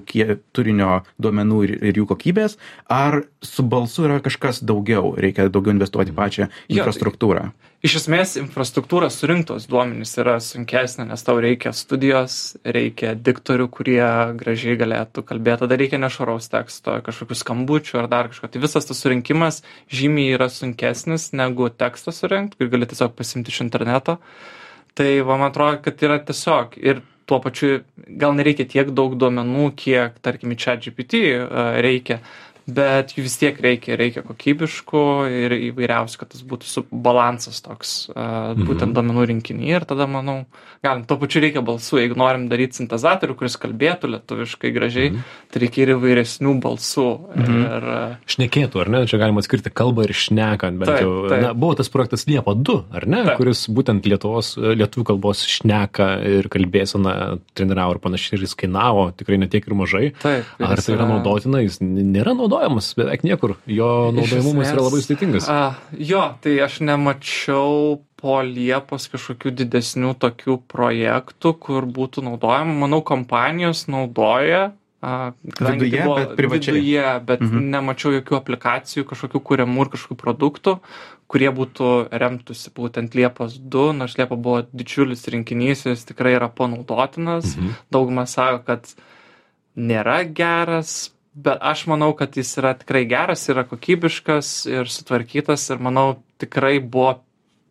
turinio 0.54 1.04
duomenų 1.21 1.63
ir, 1.68 1.71
ir 1.89 1.94
jų 2.01 2.06
kokybės, 2.13 2.57
ar 2.89 3.24
su 3.42 3.63
balsu 3.63 4.06
yra 4.07 4.19
kažkas 4.24 4.52
daugiau, 4.61 5.15
reikia 5.17 5.50
daugiau 5.50 5.73
investuoti 5.73 6.11
į 6.13 6.17
pačią 6.17 6.45
Jo, 6.45 6.50
tai- 6.51 6.77
infrastruktūrą. 6.77 7.51
Iš 7.83 7.97
esmės, 8.00 8.38
infrastruktūra 8.39 9.09
surinktos 9.11 9.65
duomenys 9.67 10.13
yra 10.21 10.38
sunkesnė, 10.39 11.03
nes 11.09 11.23
tau 11.27 11.35
reikia 11.44 11.73
studijos, 11.75 12.55
reikia 12.63 13.11
diktorių, 13.19 13.67
kurie 13.67 14.05
gražiai 14.39 14.77
galėtų 14.79 15.23
kalbėti, 15.27 15.65
tada 15.65 15.75
reikia 15.75 16.00
nešvaraus 16.00 16.47
teksto, 16.47 16.95
kažkokių 17.03 17.35
skambučių 17.35 18.00
ar 18.00 18.07
dar 18.07 18.29
kažko. 18.31 18.47
Tai 18.53 18.61
visas 18.63 18.88
tas 18.88 19.03
surinkimas 19.03 19.63
žymiai 19.91 20.38
yra 20.38 20.47
sunkesnis 20.47 21.33
negu 21.35 21.67
tekstą 21.67 22.15
surinkti, 22.15 22.55
kur 22.61 22.71
gali 22.71 22.88
tiesiog 22.88 23.17
pasimti 23.19 23.51
iš 23.51 23.59
interneto. 23.67 24.19
Tai 24.95 25.09
va, 25.27 25.35
man 25.35 25.50
atrodo, 25.51 25.81
kad 25.83 26.00
yra 26.07 26.21
tiesiog 26.23 26.77
ir 26.79 27.01
tuo 27.25 27.39
pačiu 27.44 27.81
gal 28.07 28.31
nereikia 28.35 28.65
tiek 28.67 28.91
daug 28.95 29.15
duomenų, 29.19 29.71
kiek, 29.79 30.15
tarkim, 30.23 30.55
į 30.55 30.59
čia 30.59 30.75
GPT 30.79 31.21
reikia, 31.83 32.19
bet 32.68 33.15
jų 33.18 33.25
vis 33.25 33.38
tiek 33.42 33.57
reikia, 33.63 33.98
reikia 34.00 34.24
kokybiškų 34.25 35.04
ir 35.44 35.56
įvairiausių, 35.71 36.19
kad 36.21 36.31
tas 36.33 36.44
būtų 36.48 36.69
su 36.69 36.86
balansas 36.92 37.62
toks, 37.65 37.95
uh, 38.13 38.54
būtent 38.57 38.95
duomenų 38.95 39.25
rinkiny 39.33 39.74
ir 39.74 39.86
tada, 39.89 40.07
manau, 40.10 40.44
galim, 40.84 41.03
tuo 41.08 41.17
pačiu 41.22 41.43
reikia 41.43 41.63
balsų, 41.65 42.00
jeigu 42.03 42.17
norim 42.20 42.48
daryti 42.51 42.79
sintezatorių, 42.82 43.36
kuris 43.39 43.58
kalbėtų 43.62 44.12
lietuviškai 44.13 44.72
gražiai, 44.75 45.12
tai 45.51 45.63
reikia 45.63 45.86
ir 45.86 45.93
įvairesnių 45.98 46.55
balsų. 46.63 47.08
Ir, 47.43 47.89
uh, 47.89 48.15
Šnekėtų, 48.32 48.84
ar 48.84 48.91
ne? 48.93 49.03
Čia 49.10 49.20
galima 49.22 49.43
atskirti 49.43 49.72
kalbą 49.74 50.08
ir 50.08 50.15
šnekant, 50.17 50.79
bent 50.82 50.91
Taip, 50.93 51.03
jau. 51.05 51.13
taip. 51.32 51.43
Na, 51.43 51.53
buvo 51.58 51.75
tas 51.79 51.91
projektas 51.91 52.27
Liepa 52.29 52.55
2, 52.55 52.77
ar 52.96 53.08
ne? 53.10 53.24
Taip. 53.27 53.41
Kuris 53.41 53.65
būtent 53.74 54.08
Lietuvos, 54.08 54.53
lietuvių 54.58 55.08
kalbos 55.12 55.43
šneka 55.50 56.10
ir 56.39 56.48
kalbėseną 56.53 57.15
treniravo 57.58 57.98
ir 57.98 58.01
panašiai, 58.03 58.38
ir 58.39 58.48
jis 58.48 58.55
kainavo 58.60 59.10
tikrai 59.17 59.39
netiek 59.41 59.67
ir 59.67 59.77
mažai. 59.77 60.05
taip, 60.24 60.50
Ar 60.63 60.82
tai 60.82 60.96
yra 60.96 61.08
naudotina? 61.10 61.62
Jis 61.63 61.79
nėra 61.84 62.36
naudojamas 62.53 62.93
beveik 62.98 63.24
niekur. 63.25 63.55
Jo 63.65 64.12
naudojimumas 64.13 64.69
yra 64.69 64.77
esmės, 64.77 64.86
labai 64.88 65.01
sudėtingas. 65.03 65.50
A, 65.50 65.75
jo, 65.98 66.22
tai 66.41 66.60
aš 66.65 66.79
nemačiau 66.86 68.01
po 68.24 68.39
Liepos 68.45 69.10
kažkokių 69.12 69.51
didesnių 69.51 70.13
tokių 70.22 70.62
projektų, 70.72 71.53
kur 71.60 71.86
būtų 71.86 72.24
naudojama. 72.24 72.74
Manau, 72.86 73.01
kompanijos 73.03 73.88
naudoja. 73.91 74.72
A, 75.03 75.33
kadangi 75.57 75.89
Viduje, 75.89 76.03
tai 76.05 76.13
bet 76.15 76.38
privačiai. 76.38 76.75
Viduje, 76.77 77.07
bet 77.27 77.41
Mhm. 77.41 77.65
nemačiau 77.74 78.13
jokių 78.15 78.38
aplikacijų, 78.39 79.03
kažkokių 79.03 79.41
kuriamų 79.43 79.81
ir 79.83 79.89
kažkokių 79.91 80.15
produktų, 80.15 80.79
kurie 81.27 81.50
būtų 81.51 82.07
remtųsi 82.07 82.72
būtent 82.72 83.12
Liepos 83.13 83.60
2, 83.60 83.91
nors 83.91 84.15
Liepa 84.15 84.38
buvo 84.38 84.62
didžiulis 84.63 85.27
rinkinys, 85.27 85.83
jis 85.83 86.05
tikrai 86.05 86.38
yra 86.39 86.48
panaudotinas. 86.48 87.57
Mhm. 87.57 87.75
Dauguma 87.91 88.24
sako, 88.25 88.63
kad 88.63 88.88
nėra 89.75 90.24
geras, 90.33 91.12
bet 91.36 91.58
aš 91.62 91.86
manau, 91.90 92.13
kad 92.18 92.38
jis 92.38 92.58
yra 92.62 92.74
tikrai 92.78 93.06
geras, 93.10 93.48
yra 93.50 93.63
kokybiškas 93.68 94.66
ir 94.70 94.90
sutvarkytas 94.92 95.70
ir 95.74 95.82
manau 95.82 96.24
tikrai 96.42 96.80
buvo 96.80 97.20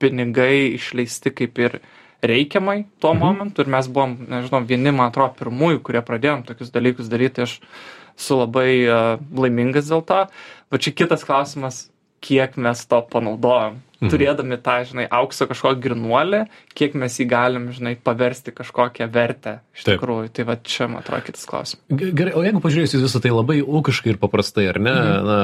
pinigai 0.03 0.75
išleisti 0.75 1.31
kaip 1.31 1.59
ir 1.59 1.81
reikiamai 2.23 2.85
tuo 3.01 3.15
Mhm. 3.15 3.21
momentu 3.23 3.63
ir 3.63 3.69
mes 3.69 3.89
buvom, 3.89 4.17
nežinau, 4.29 4.67
vieni, 4.67 4.93
man 4.93 5.11
atrodo, 5.11 5.35
pirmųjų, 5.39 5.83
kurie 5.83 6.03
pradėjom 6.03 6.45
tokius 6.47 6.71
dalykus 6.71 7.09
daryti, 7.09 7.43
aš 7.43 7.61
esu 8.19 8.39
labai 8.39 8.87
uh, 8.87 9.19
laimingas 9.35 9.89
dėl 9.89 10.05
to. 10.07 10.27
Bet 10.71 10.81
čia 10.81 10.93
kitas 10.93 11.25
klausimas, 11.25 11.91
kiek 12.21 12.57
mes 12.57 12.87
to 12.87 13.01
panaudojom. 13.03 13.81
Turėdami 14.11 14.57
tą, 14.65 14.79
žinai, 14.89 15.05
aukso 15.15 15.47
kažkokį 15.51 15.81
grinuolį, 15.85 16.41
kiek 16.75 16.95
mes 16.99 17.19
jį 17.21 17.27
galim, 17.31 17.69
žinai, 17.77 17.93
paversti 18.03 18.51
kažkokią 18.57 19.07
vertę 19.15 19.59
iš 19.77 19.85
tikrųjų. 19.87 20.33
Tai 20.35 20.47
va 20.49 20.57
čia, 20.63 20.89
man 20.91 21.03
atrodo, 21.05 21.23
kitas 21.29 21.45
klausimas. 21.47 21.85
Ge- 21.93 22.11
Gerai, 22.19 22.33
o 22.35 22.43
jeigu 22.43 22.63
pažiūrėjus 22.65 22.97
į 22.99 23.03
visą 23.05 23.23
tai 23.23 23.31
labai 23.35 23.61
ūkiškai 23.63 24.15
ir 24.15 24.19
paprastai, 24.23 24.67
ar 24.73 24.81
ne? 24.83 24.97
Na, 25.29 25.39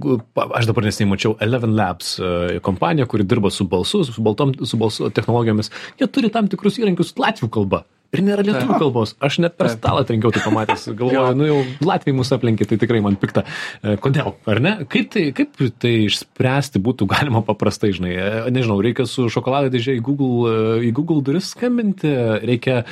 gu- 0.00 0.20
pa- 0.34 0.48
aš 0.60 0.70
dabar 0.70 0.86
nesiniai 0.88 1.12
mačiau 1.12 1.36
Eleven 1.44 1.76
Labs 1.76 2.14
e, 2.20 2.60
kompaniją, 2.64 3.06
kuri 3.10 3.24
dirba 3.28 3.50
su 3.52 3.66
balsu, 3.68 4.04
su, 4.08 4.22
baltom, 4.22 4.54
su 4.64 4.76
balsu 4.80 5.10
technologijomis. 5.10 5.70
Jie 6.00 6.06
turi 6.08 6.30
tam 6.32 6.48
tikrus 6.48 6.78
įrankius 6.80 7.14
latvių 7.18 7.50
kalba. 7.52 7.84
Ir 8.08 8.22
nėra 8.24 8.40
lietuvių 8.40 8.78
kalbos. 8.80 9.10
Aš 9.20 9.36
net 9.44 9.58
per 9.60 9.68
stalą 9.68 10.00
trenkiau 10.08 10.32
tai 10.32 10.40
pamatęs. 10.40 10.86
Galvoju, 11.00 11.34
nu 11.36 11.44
jau 11.44 11.58
Latvijai 11.84 12.16
mūsų 12.16 12.38
aplenkė, 12.38 12.64
tai 12.70 12.78
tikrai 12.80 13.02
man 13.04 13.18
pikta. 13.20 13.42
E, 13.82 13.98
Kodėl, 14.00 14.32
ar 14.48 14.60
ne? 14.64 14.72
Kaip 14.88 15.10
tai, 15.12 15.26
kaip 15.36 15.60
tai 15.76 15.92
išspręsti 16.06 16.80
būtų 16.80 17.08
galima 17.10 17.42
paprastai, 17.44 17.92
žinai? 17.96 18.14
E, 18.16 18.30
Nežinau, 18.54 18.78
reikia 18.84 19.04
su 19.08 19.26
šokolado 19.32 19.68
dėžė 19.74 19.98
į 19.98 20.04
Google, 20.06 20.48
e, 20.48 20.86
į 20.88 20.94
Google 20.96 21.20
duris 21.26 21.52
skambinti, 21.52 22.14
reikia... 22.48 22.84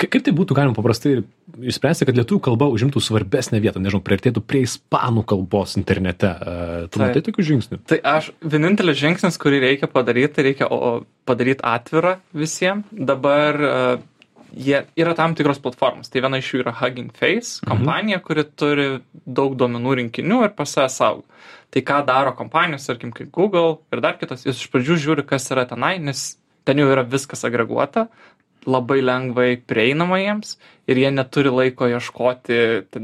Ka- 0.00 0.08
Kaip 0.10 0.24
tai 0.26 0.32
būtų 0.34 0.56
galima 0.56 0.74
paprastai 0.74 1.20
išspręsti, 1.54 2.08
kad 2.08 2.16
lietuvių 2.18 2.40
kalba 2.48 2.66
užimtų 2.72 2.98
svarbesnę 3.04 3.60
vietą, 3.62 3.78
nežinau, 3.84 4.00
prieartėtų 4.02 4.40
prie 4.42 4.64
ispanų 4.64 5.22
kalbos 5.28 5.76
internete. 5.78 6.32
Tu 6.90 6.98
matai 6.98 7.22
tokių 7.28 7.44
žingsnių? 7.46 7.78
Tai 7.92 8.00
aš, 8.16 8.32
vienintelis 8.42 8.98
žingsnis, 8.98 9.38
kurį 9.38 9.60
reikia 9.68 9.86
padaryti, 9.92 10.32
tai 10.34 10.48
reikia 10.48 10.66
padaryti 11.28 11.62
atvirą 11.68 12.16
visiems. 12.34 12.90
Dabar 12.90 13.60
uh, 13.62 14.02
jie 14.54 14.84
yra 15.00 15.14
tam 15.18 15.34
tikros 15.36 15.60
platformos. 15.62 16.10
Tai 16.12 16.22
viena 16.24 16.40
iš 16.40 16.52
jų 16.52 16.62
yra 16.64 16.74
Hugging 16.78 17.12
Face 17.18 17.64
kompanija, 17.66 18.20
kuri 18.24 18.46
turi 18.56 18.88
daug 19.24 19.56
duomenų 19.58 19.96
rinkinių 20.00 20.42
ir 20.46 20.54
pas 20.56 20.74
save 20.76 20.90
saugo. 20.92 21.26
Tai 21.74 21.82
ką 21.82 22.02
daro 22.06 22.34
kompanijos, 22.38 22.86
tarkim, 22.86 23.10
kaip 23.14 23.32
Google 23.34 23.80
ir 23.92 24.02
dar 24.04 24.18
kitos, 24.20 24.46
jis 24.46 24.60
iš 24.62 24.70
pradžių 24.70 25.00
žiūri, 25.06 25.26
kas 25.26 25.50
yra 25.50 25.66
tenai, 25.70 25.96
nes 26.02 26.36
ten 26.64 26.78
jau 26.80 26.86
yra 26.92 27.02
viskas 27.02 27.42
agreguota, 27.44 28.06
labai 28.64 29.02
lengvai 29.04 29.48
prieinama 29.60 30.20
jiems 30.22 30.54
ir 30.88 31.00
jie 31.02 31.10
neturi 31.12 31.50
laiko 31.52 31.88
ieškoti 31.90 32.60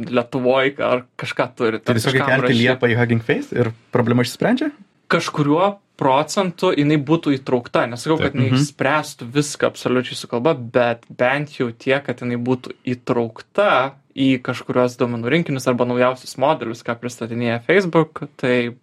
Lietuvoje 0.09 0.79
ar 0.87 1.05
kažką 1.21 1.49
turi. 1.59 1.83
Tai 1.83 1.99
tiesiog 1.99 2.15
kažkam 2.15 2.31
įkelti 2.31 2.47
rašyt 2.47 2.63
liepą 2.63 2.93
į 2.95 3.01
Hugging 3.03 3.27
Face 3.27 3.59
ir 3.59 3.75
problema 3.93 4.25
išsprendžia? 4.25 4.71
kažkuriuo 5.11 5.75
procentu 6.01 6.73
jinai 6.77 6.97
būtų 7.11 7.35
įtraukta. 7.39 7.85
Nesakau, 7.93 8.17
kad 8.23 8.35
jinai 8.35 8.51
Mhm. 8.51 8.59
išspręstų 8.63 9.29
viską 9.37 9.69
absoliučiai 9.71 10.17
su 10.17 10.29
kalba, 10.33 10.55
bet 10.55 11.05
bent 11.13 11.59
jau 11.61 11.69
tiek, 11.73 12.03
kad 12.07 12.21
jinai 12.25 12.41
būtų 12.41 12.73
įtraukta 12.95 13.93
į 14.17 14.41
kažkurios 14.43 14.97
duomenų 14.99 15.31
rinkinius 15.31 15.69
arba 15.71 15.85
naujausius 15.87 16.37
modelius, 16.41 16.83
ką 16.83 16.97
pristatinėja 16.99 17.61
Facebook, 17.67 18.25
tai 18.41 18.75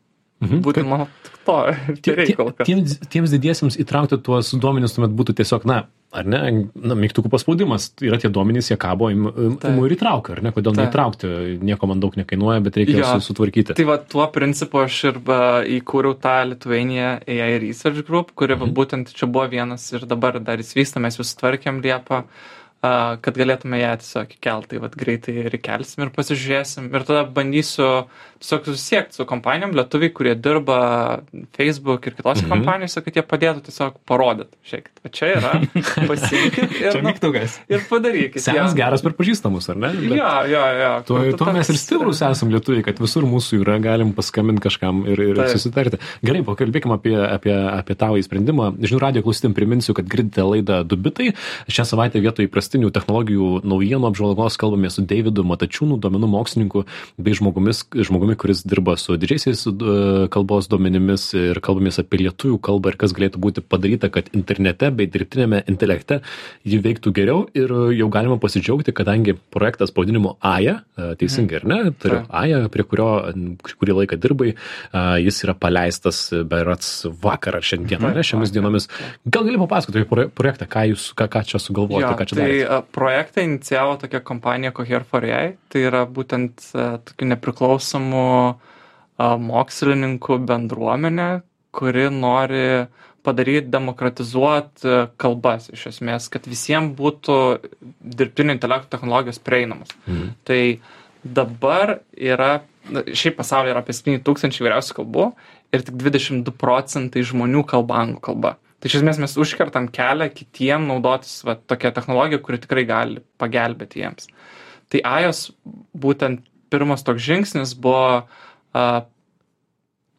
Mhm. 0.44 0.62
būtent 0.62 0.86
mano 0.86 1.08
to 1.48 1.56
tai 2.03 2.34
kas. 2.38 2.67
Tiems, 2.67 2.98
tiems 3.10 3.32
didiesiems 3.34 3.77
įtraukti 3.82 4.20
tuos 4.22 4.51
duomenis 4.53 4.94
tuomet 4.94 5.15
būtų 5.17 5.34
tiesiog, 5.39 5.65
na, 5.65 5.77
ar 6.13 6.27
ne, 6.29 6.41
na, 6.75 6.98
mygtukų 7.00 7.32
paspaudimas. 7.34 7.88
Yra 8.06 8.20
tie 8.22 8.29
duomenys, 8.29 8.70
jie 8.70 8.77
kabo, 8.77 9.10
imu 9.13 9.32
imu 9.58 9.88
ir 9.88 9.96
įtraukiu, 9.98 10.36
ar 10.36 10.44
ne? 10.46 10.51
Kodėl 10.53 10.75
Taip. 10.75 10.84
neįtraukti? 10.84 11.32
Nieko 11.65 11.89
man 11.89 12.03
daug 12.03 12.20
nekainuoja, 12.20 12.62
bet 12.67 12.77
reikia 12.77 13.00
Jo. 13.00 13.13
su, 13.15 13.32
sutvarkyti. 13.32 13.74
Tai 13.79 13.88
va 13.89 13.98
tuo 13.98 14.27
principu 14.36 14.84
aš 14.84 15.00
ir 15.10 15.22
va, 15.25 15.39
įkūriau 15.65 16.20
tą 16.22 16.38
Lithuania 16.51 17.17
AI 17.25 17.58
Research 17.65 18.06
Group, 18.06 18.36
kuri 18.38 18.60
va, 18.60 18.70
būtent 18.70 19.15
čia 19.17 19.25
buvo 19.25 19.48
vienas 19.50 19.89
ir 19.94 20.06
dabar 20.06 20.38
dar 20.39 20.62
jis 20.62 20.75
vyksta, 20.77 21.01
mes 21.01 21.17
jūs 21.17 21.34
tvarkėm 21.41 21.82
Liepą, 21.82 22.24
a, 22.24 22.58
kad 23.25 23.38
galėtume 23.39 23.79
ją 23.82 23.94
tiesiog 24.01 24.34
įkelti, 24.38 24.70
tai 24.74 24.82
va 24.84 24.89
greitai 24.94 25.36
ir 25.46 25.58
įkelsim 25.60 26.06
ir 26.06 26.12
pasižiūrėsim. 26.15 26.89
Ir 26.94 27.06
tada 27.08 27.24
bandysiu 27.38 27.89
tiesiog 28.41 28.67
susisiekti 28.70 29.17
su 29.17 29.25
kompanijom, 29.29 29.72
lietuviai, 29.77 30.12
kurie 30.13 30.36
dirba 30.38 30.79
Facebook 31.58 32.06
ir 32.08 32.13
kitose 32.17 32.44
Mhm. 32.46 32.51
kompanijose, 32.53 33.01
kad 33.06 33.15
jie 33.17 33.24
padėtų 33.25 33.63
tiesiog 33.70 33.96
parodyti. 34.06 34.53
Žiūrėkit, 34.70 34.94
va 35.03 35.10
čia 35.10 35.29
yra, 35.38 35.53
pasirinkit 36.12 36.75
ir, 36.82 37.00
nu, 37.01 37.34
ir 37.74 37.86
padarykit. 37.89 38.41
Senas 38.44 38.74
jo. 38.74 38.77
geras 38.77 39.01
per 39.06 39.15
pažįstamus, 39.17 39.70
ar 39.74 39.79
ne? 39.82 39.91
Bet 39.98 40.17
Jo, 40.17 40.29
jo, 40.51 40.63
jo. 40.82 40.91
Tuo, 41.08 41.17
Kartu 41.24 41.39
tuo 41.41 41.53
mes 41.56 41.72
ir 41.74 41.79
stiprus 41.82 42.22
esam 42.25 42.51
lietuviai, 42.53 42.86
kad 42.86 43.00
visur 43.01 43.25
mūsų 43.29 43.62
yra, 43.63 43.77
galim 43.84 44.13
paskambinti 44.17 44.63
kažkam 44.67 45.03
ir, 45.10 45.22
ir 45.32 45.41
Taip. 45.41 45.53
susitarti. 45.56 46.00
Gerai, 46.25 46.44
pakalbėkime 46.48 46.98
apie, 46.98 47.15
apie, 47.17 47.53
apie 47.53 47.98
tavo 48.00 48.17
įsprendimą. 48.22 48.72
Žinių 48.82 49.01
radio 49.01 49.24
klausytėm 49.25 49.56
priminsiu, 49.58 49.96
kad 49.98 50.08
girdite 50.10 50.46
laidą 50.46 50.84
Dubitai. 50.88 51.32
Šią 51.70 51.86
savaitę 51.89 52.22
vietoj 52.24 52.50
įprastinių 52.77 52.91
technologijų 52.93 53.48
naujienų 53.65 54.07
apžvalgos 54.12 54.57
kalbame 54.60 54.89
su 54.89 55.01
Davidu 55.01 55.43
Matačiūnu, 55.43 55.98
duomenų 56.00 56.27
mokslininku 56.29 56.86
bei 57.17 57.34
žmogumis, 57.34 57.86
žmogumi, 57.91 58.36
kuris 58.38 58.63
dirba 58.63 58.98
su 58.98 59.17
didžiaisiais 59.17 59.65
e, 59.67 60.27
kalbos 60.29 60.67
duomenimis 60.69 61.34
ir 61.34 61.60
kalbamės 61.60 62.00
apie 62.00 62.22
lietuvių 62.22 62.60
kalbą 62.62 62.93
ir 62.93 62.98
kas 62.98 63.13
galėtų 63.17 63.41
būti 63.41 63.63
padaryta, 63.65 64.10
kad 64.10 64.29
internete 64.34 64.91
bei 64.91 65.07
dirbtinėme 65.10 65.63
intelekte 65.67 66.22
ji 66.63 66.79
veiktų 66.84 67.13
geriau 67.17 67.48
ir 67.57 67.74
jau 67.98 68.10
galima 68.13 68.38
pasidžiaugti, 68.38 68.93
kadangi 68.93 69.38
projektas 69.53 69.91
pavadinimu 69.96 70.38
AJA, 70.41 70.77
e, 70.98 71.10
teisingai 71.17 71.62
ar 71.62 71.67
ne, 71.67 71.79
turiu 71.98 72.22
Taip. 72.22 72.31
AJA, 72.43 72.62
prie 72.74 72.86
kurio 72.86 73.10
kurį 73.77 73.98
laiką 74.01 74.19
dirbai, 74.22 74.53
a, 74.91 75.17
jis 75.22 75.41
yra 75.46 75.57
paleistas 75.57 76.27
berats 76.48 77.07
vakar 77.24 77.57
ar 77.57 77.65
šiandien, 77.65 78.03
ar 78.05 78.17
ne, 78.17 78.25
šiomis 78.25 78.51
Vakar. 78.51 78.60
dienomis. 78.60 78.89
Gal 79.25 79.48
gali 79.48 79.62
papasakoti 79.62 80.03
apie 80.03 80.10
proje- 80.10 80.29
projektą, 80.38 80.69
ką 80.69 80.86
jūs, 80.91 81.10
ką, 81.17 81.29
ką 81.31 81.43
čia 81.48 81.62
sugalvojote, 81.63 82.13
ką 82.19 82.27
čia 82.29 82.38
tai 82.38 82.56
a, 82.63 82.81
projektą 82.81 83.43
inicijavo 83.45 83.97
tokia 84.01 84.21
kompanija 84.25 84.73
Cohere 84.75 85.05
for 85.07 85.25
AI. 85.25 85.55
Tai 85.69 85.83
yra 85.89 86.05
būtent 86.09 86.71
tokių 86.73 87.31
nepriklausomų 87.33 88.27
mokslininkų 89.17 90.37
bendruomenė, 90.45 91.29
kuri 91.73 92.07
nori 92.13 92.87
padaryti, 93.27 93.67
demokratizuoti 93.73 94.93
kalbas 95.19 95.67
iš 95.73 95.87
esmės, 95.91 96.29
kad 96.31 96.47
visiems 96.47 96.93
būtų 96.97 97.37
dirbtinio 97.99 98.55
intelekto 98.55 98.91
technologijos 98.93 99.41
prieinamos. 99.43 99.91
Mhm. 100.05 100.29
Tai 100.47 100.61
dabar 101.23 101.97
yra, 102.13 102.61
šiaip 102.87 103.35
pasaulyje 103.41 103.73
yra 103.75 103.83
apie 103.83 103.95
7 103.97 104.21
tūkstančių 104.23 104.63
įvairiausių 104.63 104.99
kalbų 105.01 105.27
ir 105.75 105.83
tik 105.89 105.97
22 105.99 106.55
procentai 106.55 107.25
žmonių 107.27 107.65
kalba 107.67 107.99
anglų 108.05 108.23
kalba. 108.29 108.55
Tai 108.77 108.89
iš 108.91 109.00
esmės 109.00 109.17
mes 109.17 109.34
užkertam 109.41 109.88
kelią 109.89 110.27
kitiem 110.38 110.84
naudotis 110.86 111.39
va, 111.48 111.55
tokia 111.57 111.89
technologija, 111.96 112.41
kuri 112.46 112.60
tikrai 112.62 112.84
gali 112.86 113.24
pagelbėti 113.41 114.03
jiems. 114.03 114.29
Tai 114.93 115.01
AJOS 115.17 115.39
būtent 115.98 116.43
pirmas 116.69 117.01
toks 117.07 117.24
žingsnis 117.25 117.74
buvo 117.74 118.27
a, 118.77 118.84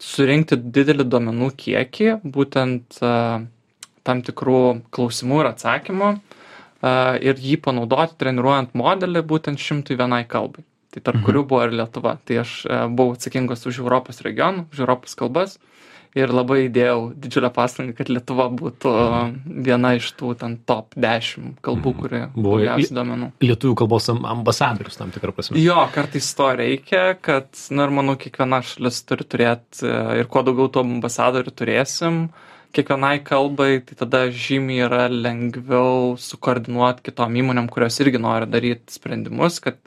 surinkti 0.02 0.58
didelį 0.58 1.06
duomenų 1.06 1.52
kiekį, 1.62 2.10
būtent 2.34 2.98
a, 3.02 3.12
tam 4.02 4.24
tikrų 4.26 4.58
klausimų 4.94 5.40
ir 5.44 5.50
atsakymų 5.52 6.10
a, 6.10 6.18
ir 7.22 7.38
jį 7.38 7.60
panaudoti 7.62 8.18
treniruojant 8.18 8.74
modelį 8.78 9.22
būtent 9.22 9.62
šimtui 9.62 9.98
vienai 9.98 10.24
kalbai. 10.26 10.66
Tai 10.90 11.04
tarp 11.04 11.20
Mhm. 11.20 11.24
kurių 11.28 11.46
buvo 11.46 11.62
ir 11.68 11.74
Lietuva. 11.78 12.18
Tai 12.26 12.42
aš 12.42 12.58
a, 12.66 12.86
buvau 12.90 13.14
atsakingas 13.14 13.66
už 13.70 13.84
Europos 13.86 14.18
regionų, 14.26 14.66
už 14.72 14.82
Europos 14.82 15.14
kalbas 15.14 15.60
ir 16.18 16.32
labai 16.34 16.64
įdėjau 16.66 16.98
didžiulę 17.22 17.50
pastangą, 17.54 17.94
kad 17.98 18.10
Lietuva 18.12 18.48
būtų 18.58 18.92
viena 19.66 19.94
iš 19.98 20.10
tų 20.18 20.34
ten 20.40 20.56
top 20.68 20.96
10 20.98 21.58
kalbų, 21.64 21.92
kuri 22.02 22.20
Buvo 22.34 22.58
daugiausiai 22.58 22.96
duomenų. 22.98 23.30
Lietuvių 23.44 23.78
kalbos 23.82 24.08
am- 24.12 24.26
ambasadorius 24.32 24.98
tam 25.00 25.12
tikrą 25.14 25.34
prasme. 25.36 25.60
Jo, 25.62 25.78
kartais 25.94 26.28
to 26.38 26.50
reikia, 26.58 27.04
kad, 27.22 27.48
na 27.70 27.86
ir 27.88 27.94
manau, 27.94 28.18
kiekviena 28.20 28.60
šalis 28.66 29.00
turi 29.08 29.26
turėti 29.28 29.88
ir 30.18 30.28
kuo 30.30 30.44
daugiau 30.46 30.70
tų 30.72 30.84
ambasadorių 30.84 31.54
turėsim, 31.58 32.20
kiekvienai 32.76 33.22
kalbai, 33.24 33.70
tai 33.86 33.96
tada 34.02 34.26
žymiai 34.28 34.84
yra 34.86 35.06
lengviau 35.08 36.16
sukoordinuoti 36.20 37.06
kitom 37.08 37.38
įmonėm, 37.40 37.70
kurios 37.72 37.96
irgi 38.04 38.20
nori 38.20 38.48
daryti 38.50 38.98
sprendimus, 38.98 39.60
kad 39.64 39.80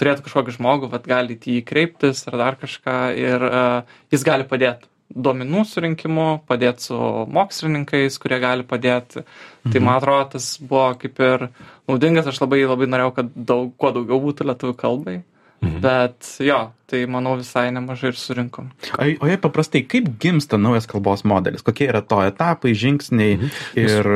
turėtų 0.00 0.26
kažkokį 0.26 0.56
žmogų, 0.56 0.90
vad 0.90 1.06
gali 1.06 1.36
į 1.38 1.60
jį 1.60 1.62
kreiptis 1.68 2.24
ar 2.30 2.38
dar 2.40 2.58
kažką 2.58 2.96
ir 3.14 3.46
uh, 3.46 3.94
jis 4.10 4.26
gali 4.26 4.46
padėti 4.50 4.90
duomenų 5.10 5.64
surinkimu, 5.68 6.26
padėti 6.48 6.88
su 6.88 6.98
mokslininkais, 7.34 8.16
kurie 8.22 8.38
gali 8.42 8.66
padėti. 8.66 9.24
Tai 9.64 9.82
man 9.84 9.98
atrodo, 9.98 10.34
tas 10.34 10.48
buvo 10.60 10.88
kaip 11.00 11.20
ir 11.24 11.46
naudingas, 11.88 12.28
aš 12.30 12.40
labai 12.42 12.64
labai 12.64 12.88
norėjau, 12.90 13.14
kad 13.18 13.30
daug, 13.34 13.70
kuo 13.80 13.92
daugiau 13.94 14.20
būtų 14.24 14.48
lietuvių 14.50 14.76
kalbai. 14.80 15.18
Mhm. 15.64 15.80
Bet 15.84 16.34
jo, 16.44 16.58
tai 16.86 17.04
manau 17.10 17.36
visai 17.40 17.70
nemažai 17.72 18.10
ir 18.12 18.18
surinkom. 18.20 18.68
O, 18.98 19.04
o 19.24 19.28
jei 19.30 19.38
paprastai, 19.40 19.80
kaip 19.88 20.10
gimsta 20.20 20.58
naujas 20.60 20.86
kalbos 20.90 21.22
modelis? 21.24 21.62
Kokie 21.64 21.88
yra 21.88 22.02
to 22.04 22.18
etapai, 22.24 22.74
žingsniai 22.76 23.38
Mhm. 23.38 23.50
ir, 23.80 24.08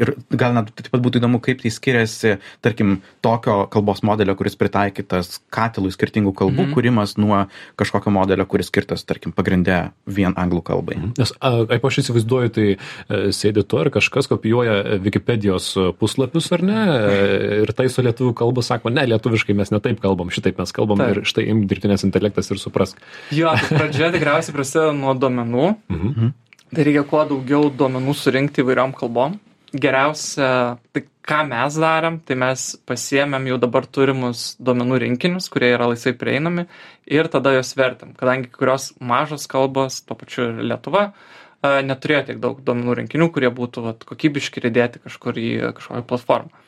ir 0.00 0.14
gal 0.32 0.54
net 0.56 0.70
taip 0.74 0.88
pat 0.90 1.02
būtų 1.04 1.20
įdomu, 1.20 1.40
kaip 1.44 1.60
tai 1.62 1.70
skiriasi, 1.70 2.38
tarkim, 2.64 3.00
tokio 3.22 3.66
kalbos 3.70 4.02
modelio, 4.02 4.34
kuris 4.34 4.56
pritaikytas 4.56 5.40
katilui 5.52 5.92
skirtingų 5.92 6.32
kalbų, 6.34 6.66
Mhm. 6.66 6.74
kūrimas 6.74 7.16
nuo 7.18 7.46
kažkokio 7.76 8.10
modelio, 8.12 8.46
kuris 8.46 8.70
skirtas, 8.70 9.04
tarkim, 9.04 9.32
pagrindė 9.32 9.90
vien 10.06 10.32
anglų 10.34 10.62
kalbai. 10.64 10.96
Nes, 11.18 11.32
a, 11.40 11.64
kaip 11.68 11.84
aš 11.84 11.98
įsivaizduoju, 12.02 12.50
tai 12.52 12.66
e, 12.72 13.28
sėdi 13.36 13.62
tu 13.66 13.76
ir 13.78 13.90
kažkas 13.90 14.26
kopijuoja 14.28 14.98
Wikipedijos 15.04 15.74
puslapius 15.98 16.50
ar 16.52 16.62
ne, 16.62 16.80
e, 16.88 17.62
ir 17.62 17.72
taiso 17.76 18.02
lietuvių 18.02 18.32
kalbą, 18.34 18.62
sako, 18.64 18.88
ne, 18.90 19.04
lietuviškai 19.06 19.54
mes 19.54 19.70
netaip 19.70 20.00
kalbam, 20.00 20.30
šitaip 20.32 20.58
mes 20.58 20.72
kalbam 20.72 20.98
Taip. 20.98 21.16
ir 21.16 21.22
štai 21.28 21.46
im 21.52 21.66
dirbtinės 21.68 22.05
intelektas 22.06 22.50
ir 22.52 22.62
suprask. 22.62 23.00
Jo, 23.34 23.52
tai 23.58 23.80
pradžia 23.80 24.12
tikriausiai 24.14 24.56
prasideda 24.56 24.94
nuo 24.96 25.14
duomenų. 25.18 25.68
Mhm. 25.92 26.34
Tai 26.74 26.86
reikia 26.86 27.04
kuo 27.06 27.22
daugiau 27.28 27.68
duomenų 27.70 28.14
surinkti 28.18 28.64
įvairiom 28.64 28.94
kalbom. 28.96 29.36
Geriausia, 29.76 30.48
tai 30.94 31.02
ką 31.26 31.42
mes 31.50 31.76
darėm, 31.82 32.20
tai 32.26 32.36
mes 32.38 32.64
pasiemėm 32.88 33.48
jau 33.50 33.58
dabar 33.60 33.86
turimus 33.86 34.54
duomenų 34.62 35.00
rinkinius, 35.02 35.48
kurie 35.52 35.72
yra 35.74 35.88
laisvai 35.90 36.14
prieinami 36.18 36.66
ir 37.10 37.28
tada 37.32 37.52
juos 37.56 37.72
vertėm. 37.78 38.14
Kadangi 38.18 38.50
kurios 38.54 38.92
mažos 39.02 39.48
kalbos, 39.50 40.00
to 40.06 40.16
pačiu 40.18 40.46
ir 40.48 40.62
Lietuva, 40.70 41.08
a, 41.10 41.80
neturėjo 41.86 42.22
tiek 42.30 42.40
daug 42.42 42.62
duomenų 42.62 42.98
rinkinių, 43.02 43.28
kurie 43.34 43.50
būtų 43.54 43.84
vat, 43.88 44.06
kokybiški 44.06 44.62
ir 44.62 44.70
įdėti 44.70 45.02
kažkur 45.06 45.42
į 45.42 45.50
kažkokią 45.80 46.06
platformą. 46.12 46.64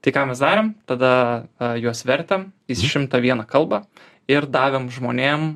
Tai 0.00 0.14
ką 0.16 0.26
mes 0.30 0.40
darėm, 0.40 0.72
tada 0.88 1.12
juos 1.76 2.00
vertėm 2.08 2.48
į 2.72 2.78
101 2.80 3.44
kalbą 3.48 3.84
ir 4.30 4.46
davėm 4.50 4.88
žmonėm, 4.94 5.46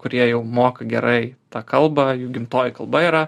kurie 0.00 0.24
jau 0.28 0.42
moka 0.42 0.86
gerai 0.88 1.34
tą 1.54 1.62
kalbą, 1.66 2.10
jų 2.18 2.32
gimtoji 2.34 2.74
kalba 2.76 3.02
yra, 3.06 3.22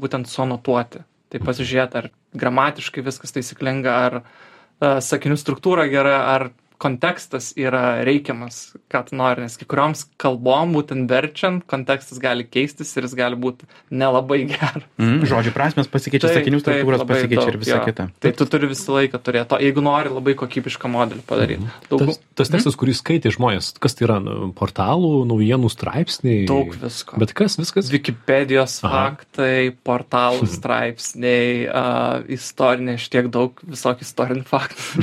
būtent 0.00 0.28
suanotuoti. 0.30 1.04
Tai 1.32 1.42
pasižiūrėti, 1.42 2.02
ar 2.02 2.10
gramatiškai 2.36 3.04
viskas 3.06 3.34
taisyklinga, 3.34 3.96
ar 3.96 5.00
sakinių 5.02 5.38
struktūra 5.40 5.86
gera, 5.90 6.18
ar 6.34 6.50
kontekstas 6.82 7.52
yra 7.58 8.02
reikiamas, 8.06 8.74
ką 8.92 9.02
tu 9.08 9.16
nori, 9.18 9.44
nes 9.46 9.56
kai 9.56 9.66
kurioms 9.68 10.04
kalbom, 10.20 10.74
būtent 10.76 11.08
verčiant, 11.10 11.64
kontekstas 11.70 12.20
gali 12.22 12.44
keistis 12.44 12.92
ir 12.96 13.06
jis 13.06 13.14
gali 13.16 13.38
būti 13.40 13.68
nelabai 13.90 14.42
geras. 14.50 14.84
Mm, 15.00 15.24
žodžių 15.28 15.52
prasmės 15.56 15.88
pasikeičia, 15.92 16.28
Taip, 16.28 16.40
sakinių 16.42 16.60
taip, 16.60 16.66
struktūros 16.82 17.02
labai 17.02 17.16
pasikeičia 17.16 17.42
daug, 17.42 17.52
ir 17.54 17.60
visa 17.62 17.78
jo. 17.78 17.84
kita. 17.88 18.08
Tai 18.22 18.32
tu 18.38 18.48
turi 18.52 18.70
visą 18.70 18.96
laiką 18.98 19.20
turėti 19.24 19.50
to, 19.52 19.60
jeigu 19.64 19.84
nori 19.84 20.12
labai 20.12 20.36
kokybišką 20.38 20.90
modelį 20.92 21.24
padaryti. 21.28 21.70
Daug, 21.90 22.04
Tas, 22.06 22.20
tas 22.38 22.52
tekstas, 22.52 22.76
kurį 22.78 22.92
skaitė 22.94 23.32
žmonės, 23.34 23.72
kas 23.82 23.96
tai 23.96 24.06
yra, 24.06 24.18
nu, 24.22 24.50
portalų, 24.56 25.24
naujienų 25.26 25.70
straipsniai. 25.72 26.44
daug 26.46 26.76
visko. 26.78 27.16
Bet 27.18 27.32
kas, 27.36 27.56
viskas? 27.58 27.88
Wikipedijos 27.90 28.76
Aha. 28.84 28.92
faktai, 29.16 29.72
portalų 29.86 30.46
straipsniai, 30.50 31.66
uh, 31.66 32.22
istoriniai, 32.36 32.96
aš 33.00 33.08
tiek 33.12 33.30
daug 33.32 33.58
visokių 33.66 34.06
istorinių 34.06 34.46
faktų. 34.46 35.02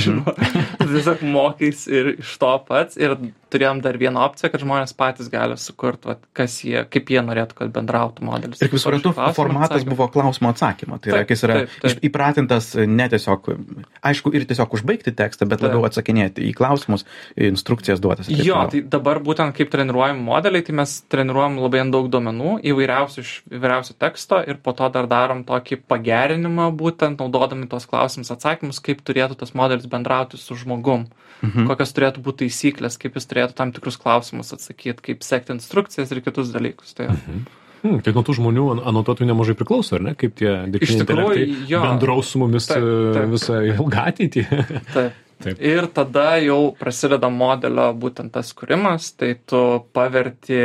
Tu 0.79 0.89
Tiesiog 0.93 1.23
mokais 1.63 1.87
ir 1.87 2.15
iš 2.19 2.37
to 2.37 2.51
pats. 2.67 2.97
Ir 2.97 3.15
turėjom 3.53 3.81
dar 3.83 3.97
vieną 4.01 4.23
opciją, 4.25 4.49
kad 4.51 4.63
žmonės 4.63 4.95
patys 4.97 5.29
gali 5.31 5.55
sukurti, 5.61 6.09
vat, 6.09 6.21
kas 6.33 6.55
jie, 6.65 6.79
kaip 6.89 7.09
jie 7.13 7.21
norėtų, 7.21 7.57
kad 7.59 7.73
bendrautų 7.75 8.25
modelis. 8.25 8.61
Ir 8.61 8.71
kaip 8.71 8.81
suprantu, 8.81 9.13
formatas 9.13 9.77
atsakymą. 9.77 9.93
buvo 9.93 10.07
klausimo 10.13 10.49
atsakymo. 10.49 10.97
Tai 11.03 11.11
yra, 11.13 11.21
jis 11.29 11.45
yra 11.45 11.57
taip, 11.61 11.75
taip. 11.83 12.01
įpratintas 12.09 12.71
ne 12.89 13.07
tiesiog, 13.13 13.51
aišku, 14.09 14.33
ir 14.33 14.47
tiesiog 14.49 14.73
užbaigti 14.73 15.13
tekstą, 15.13 15.45
bet 15.45 15.61
Taip. 15.61 15.69
labiau 15.69 15.85
atsakinėti 15.85 16.47
į 16.49 16.53
klausimus, 16.57 17.05
instrukcijas 17.37 18.01
duotas. 18.01 18.31
Jo, 18.31 18.39
toliau. 18.39 18.71
tai 18.73 18.81
dabar 18.97 19.21
būtent 19.21 19.53
kaip 19.57 19.69
treniruojam 19.73 20.23
modeliai, 20.25 20.65
tai 20.65 20.77
mes 20.81 20.97
treniruojam 21.13 21.61
labai 21.61 21.85
daug 21.93 22.09
duomenų, 22.09 22.55
įvairiausių 22.73 23.21
iš 23.21 23.35
įvairiausių 23.53 23.97
teksto 24.01 24.41
ir 24.49 24.57
po 24.65 24.73
to 24.73 24.89
dar 24.93 25.05
darom 25.11 25.43
tokį 25.45 25.83
pagerinimą, 25.91 26.71
būtent 26.79 27.21
naudodami 27.21 27.69
tos 27.69 27.85
klausimus 27.89 28.33
atsakymus, 28.33 28.81
kaip 28.81 29.05
turėtų 29.05 29.37
tas 29.43 29.53
modelis 29.53 29.85
bendrauti 29.89 30.41
su 30.41 30.57
žmogum, 30.57 31.05
mhm. 31.43 31.52
Kokios 31.69 31.93
turėtų 31.95 32.23
būti 32.25 32.45
taisyklės, 32.47 32.97
kaip 33.01 33.17
jis 33.19 33.27
turėtų 33.29 33.57
tam 33.57 33.73
tikrus 33.75 33.97
klausimus 34.01 34.53
atsakyti, 34.55 35.01
kaip 35.09 35.25
sekti 35.25 35.53
instrukcijas 35.55 36.11
ir 36.11 36.21
kitus 36.25 36.53
dalykus. 36.53 36.95
Tai, 36.97 37.11
mhm. 37.13 37.43
Hmm, 37.83 37.99
tai 37.99 38.13
nuo 38.15 38.23
tų 38.23 38.37
žmonių 38.37 38.65
an- 38.71 38.81
anotuotojų 38.93 39.27
nemažai 39.27 39.57
priklauso, 39.59 39.97
ar 39.97 40.05
ne? 40.05 40.13
Kaip 40.15 40.37
tie 40.39 40.53
dirbtiniai 40.71 41.03
intelektai 41.03 41.81
bendraus 41.83 42.29
su 42.31 42.39
mumis 42.39 42.69
Taip, 42.69 42.79
e, 42.79 43.11
taip. 43.17 43.33
visą 43.33 43.57
ilgą 43.73 44.05
ateitį. 44.13 44.43
Taip. 44.95 45.17
Taip. 45.43 45.59
Ir 45.63 45.87
tada 45.93 46.37
jau 46.43 46.73
prasideda 46.79 47.29
modelio 47.33 47.89
būtent 47.99 48.33
tas 48.33 48.53
kūrimas, 48.55 49.11
tai 49.19 49.33
tu 49.49 49.59
paverti 49.95 50.59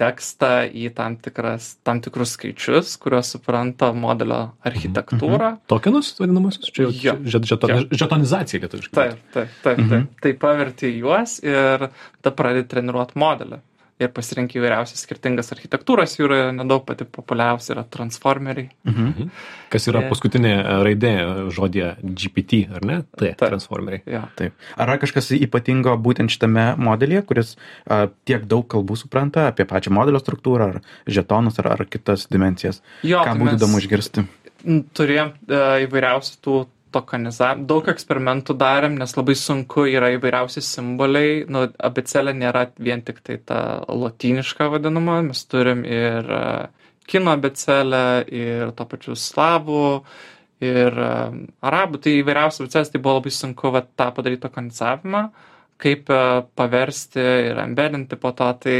tekstą 0.00 0.52
į 0.74 0.88
tam, 0.96 1.18
tikras, 1.22 1.74
tam 1.86 2.00
tikrus 2.02 2.34
skaičius, 2.38 2.96
kuriuos 3.02 3.34
supranta 3.36 3.92
modelio 3.94 4.40
architektūra. 4.66 5.54
Tokenus 5.70 6.14
vadinamosius? 6.18 6.72
Čia 6.74 6.88
jau 6.88 7.18
žet, 7.28 7.46
žeton, 7.52 7.86
žetonizacija 7.92 8.64
lietuviškai. 8.64 8.96
Taip, 8.96 9.22
taip, 9.36 9.54
taip, 9.66 9.84
taip. 9.92 10.18
Tai 10.24 10.34
paverti 10.40 10.90
juos 10.96 11.38
ir 11.44 11.88
tada 11.90 12.34
pradedi 12.34 12.68
treniruoti 12.72 13.20
modelį. 13.22 13.60
Ir 14.02 14.08
pasirinkai 14.10 14.58
įvairiausias 14.58 15.04
skirtingas 15.06 15.52
architektūras, 15.54 16.16
jų 16.18 16.26
yra 16.26 16.38
nedaug 16.50 16.82
pati 16.82 17.06
populiariausia 17.06 17.76
yra 17.76 17.84
transformeriai. 17.86 18.72
Mhm. 18.90 19.28
Kas 19.70 19.86
yra 19.86 20.02
paskutinė 20.10 20.50
raidė 20.82 21.12
žodėje 21.54 21.92
GPT, 22.02 22.64
ar 22.74 22.82
ne? 22.82 22.96
Tai 23.14 23.30
Taip. 23.30 23.44
transformeriai. 23.44 24.02
Jo. 24.10 24.24
Taip. 24.34 24.58
Ar 24.74 24.90
yra 24.90 24.98
kažkas 24.98 25.30
ypatingo 25.38 25.94
būtent 26.02 26.34
šitame 26.34 26.72
modelyje, 26.82 27.22
kuris 27.28 27.54
a, 27.86 28.08
tiek 28.26 28.48
daug 28.50 28.66
kalbų 28.66 28.98
supranta 28.98 29.46
apie 29.52 29.62
pačią 29.70 29.94
modelio 29.94 30.18
struktūrą, 30.18 30.72
ar 30.74 30.82
žetonus, 31.06 31.62
ar, 31.62 31.70
ar 31.78 31.86
kitas 31.86 32.26
dimensijas? 32.26 32.82
Jo, 33.06 33.22
Ką 33.22 33.30
tai 33.30 33.38
būtų 33.44 33.52
mes- 33.52 33.60
įdomu 33.62 33.78
išgirsti? 33.84 34.26
turėjom 34.96 35.32
e, 35.44 35.58
įvairiausių 35.84 36.38
tų 36.44 36.54
tokenizavimų, 36.94 37.66
daug 37.70 37.88
eksperimentų 37.92 38.56
darėm, 38.60 38.98
nes 39.00 39.14
labai 39.18 39.34
sunku 39.38 39.86
yra 39.90 40.12
įvairiausi 40.14 40.62
simboliai, 40.64 41.42
nu, 41.50 41.66
abicelė 41.88 42.34
nėra 42.38 42.68
vien 42.78 43.02
tik 43.06 43.20
tai 43.26 43.38
ta 43.50 43.60
lotyniška 43.88 44.70
vadinama, 44.72 45.20
mes 45.28 45.44
turim 45.50 45.84
ir 45.88 46.30
e, 46.38 46.44
kino 47.10 47.34
abicelę, 47.34 48.04
ir 48.32 48.74
to 48.78 48.86
pačiu 48.90 49.18
slavų, 49.18 49.88
ir 50.64 51.00
e, 51.08 51.16
arabų, 51.70 52.02
tai 52.04 52.18
įvairiausios 52.20 52.64
abicelės, 52.64 52.94
tai 52.94 53.02
buvo 53.02 53.18
labai 53.18 53.34
sunku 53.34 53.74
va, 53.74 53.84
tą 53.84 54.10
padaryti 54.16 54.46
tokenizavimą, 54.46 55.26
kaip 55.84 56.10
e, 56.10 56.22
paversti 56.56 57.28
ir 57.50 57.60
embedinti 57.68 58.18
po 58.20 58.32
to, 58.36 58.50
tai 58.64 58.78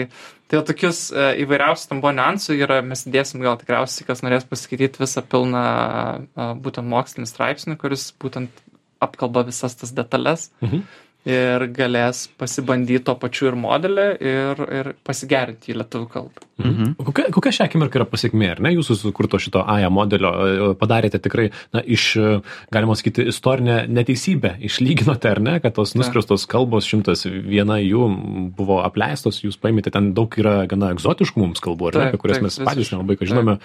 Tai 0.54 0.60
tokius 0.68 1.06
e, 1.08 1.22
įvairiausių 1.42 1.88
tam 1.88 2.00
buvo 2.02 2.12
niuansų 2.14 2.54
yra, 2.60 2.76
mes 2.84 3.06
dėsim 3.10 3.40
gal 3.42 3.56
tikriausiai, 3.58 4.04
kas 4.06 4.20
norės 4.22 4.44
pasiskaityti 4.46 5.00
visą 5.00 5.22
pilną 5.24 5.62
e, 5.64 6.48
būtent 6.62 6.86
mokslinį 6.90 7.26
straipsnį, 7.30 7.78
kuris 7.80 8.10
būtent 8.22 8.60
apkalba 9.02 9.46
visas 9.48 9.74
tas 9.80 9.92
detalės 9.96 10.50
Mhm. 10.62 10.84
ir 11.24 11.66
galės 11.72 12.26
pasibandyti 12.38 13.02
to 13.08 13.14
pačiu 13.16 13.48
ir 13.48 13.56
modelį 13.56 14.06
ir, 14.20 14.62
ir 14.78 14.92
pasigerinti 15.08 15.72
į 15.72 15.78
lietuvių 15.80 16.08
kalbą. 16.12 16.44
Mhm. 16.58 16.94
Kokia, 17.02 17.24
kokia 17.34 17.50
šią 17.56 17.66
akimirką 17.66 17.98
yra 17.98 18.06
pasiekmė, 18.06 18.48
ar 18.54 18.60
ne? 18.62 18.70
Jūsų 18.76 18.94
sukurto 19.00 19.40
šito 19.42 19.64
AIA 19.66 19.88
modelio 19.90 20.30
e, 20.30 20.68
padarėte 20.78 21.18
tikrai, 21.22 21.48
na, 21.74 21.82
iš, 21.82 22.04
e, 22.14 22.34
galima 22.74 22.94
sakyti, 22.94 23.24
istorinę 23.32 23.80
neteisybę, 23.90 24.54
išlyginote, 24.68 25.32
ar 25.34 25.42
ne, 25.42 25.56
kad 25.64 25.74
tos 25.74 25.96
nuskriaustos 25.98 26.46
kalbos, 26.50 26.86
šimtas 26.86 27.26
viena 27.26 27.80
jų 27.82 28.06
buvo 28.54 28.78
apleistos, 28.86 29.40
jūs 29.42 29.58
paimėte, 29.58 29.90
ten 29.94 30.12
daug 30.14 30.30
yra 30.38 30.60
gana 30.70 30.92
egzotiškų 30.94 31.42
mums 31.42 31.64
kalbų, 31.64 31.90
ar 31.90 31.98
ne, 31.98 32.06
apie 32.12 32.22
kurias 32.22 32.38
taip, 32.38 32.46
mes 32.46 32.60
patys 32.70 32.94
nelabai 32.94 33.18
ką 33.18 33.28
žinome. 33.32 33.56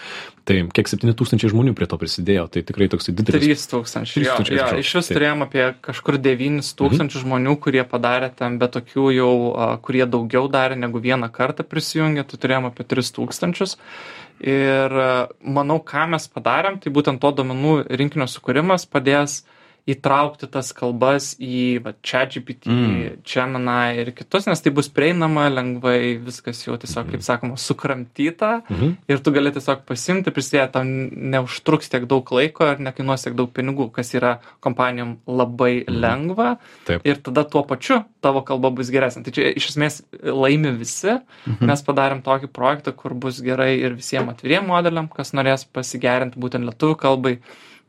Tai 0.49 0.57
kiek 0.73 0.89
7000 0.89 1.53
žmonių 1.53 1.75
prie 1.77 1.85
to 1.89 2.01
prisidėjo, 2.01 2.47
tai 2.49 2.65
tikrai 2.65 2.89
toks 2.89 3.11
didelis. 3.13 3.67
3000. 3.69 4.15
3000, 4.17 4.49
Jo, 4.49 4.57
jo, 4.57 4.81
iš 4.81 4.95
vis 4.97 5.09
turėjom 5.11 5.45
apie 5.45 5.63
kažkur 5.85 6.17
9000 6.21 7.21
žmonių, 7.21 7.53
kurie 7.61 7.83
padarė 7.87 8.31
ten, 8.35 8.57
bet 8.61 8.73
tokių 8.75 9.05
jau, 9.13 9.31
kurie 9.85 10.05
daugiau 10.09 10.49
darė 10.51 10.77
negu 10.79 11.01
vieną 11.03 11.29
kartą 11.33 11.65
prisijungė, 11.67 12.25
tai 12.29 12.39
turėjom 12.41 12.69
apie 12.71 12.78
3000. 12.87 13.77
Ir 14.39 14.99
a, 15.03 15.11
manau, 15.43 15.79
ką 15.83 16.05
mes 16.13 16.27
padarėm, 16.31 16.79
tai 16.79 16.93
būtent 16.95 17.19
to 17.19 17.31
domenų 17.41 17.73
rinkinio 17.99 18.29
sukūrimas 18.31 18.87
padės 18.87 19.41
įtraukti 19.89 20.49
tas 20.51 20.71
kalbas 20.75 21.31
į 21.39 21.79
ChatGPT, 22.05 22.69
mm. 22.69 23.19
Gemini 23.27 24.01
ir 24.03 24.11
kitus, 24.17 24.47
nes 24.49 24.61
tai 24.61 24.73
bus 24.75 24.89
prieinama 24.93 25.47
lengvai, 25.51 26.17
viskas 26.23 26.61
jau 26.65 26.77
tiesiog, 26.79 27.11
kaip 27.13 27.25
sakoma, 27.25 27.57
sukramtyta 27.59 28.51
Mhm. 28.69 28.97
ir 29.07 29.19
tu 29.23 29.31
gali 29.31 29.51
tiesiog 29.51 29.85
pasimti, 29.87 30.31
prisidėti, 30.31 30.71
tau 30.73 30.83
neužtruks 30.83 31.89
tiek 31.89 32.05
daug 32.09 32.31
laiko 32.31 32.67
ir 32.71 32.81
nekainuos 32.83 33.23
tiek 33.25 33.35
daug 33.35 33.51
pinigų, 33.53 33.89
kas 33.91 34.13
yra 34.13 34.39
kompanijom 34.61 35.17
labai 35.27 35.85
lengva 35.87 36.57
Taip. 36.85 37.05
ir 37.05 37.21
tada 37.23 37.43
tuo 37.43 37.63
pačiu 37.63 38.03
tavo 38.21 38.43
kalba 38.45 38.71
bus 38.71 38.91
geresnė. 38.93 39.23
Tai 39.25 39.31
čia 39.31 39.53
iš 39.55 39.71
esmės 39.71 40.01
laimi 40.23 40.71
visi, 40.77 41.19
mhm. 41.47 41.65
mes 41.65 41.81
padarėm 41.85 42.21
tokį 42.25 42.51
projektą, 42.53 42.95
kur 42.95 43.13
bus 43.13 43.41
gerai 43.41 43.79
ir 43.79 43.97
visiems 43.97 44.35
atviriem 44.35 44.67
modeliam, 44.69 45.09
kas 45.09 45.33
norės 45.33 45.65
pasigerinti 45.65 46.39
būtent 46.39 46.65
lietuvių 46.67 46.99
kalbai, 46.99 47.39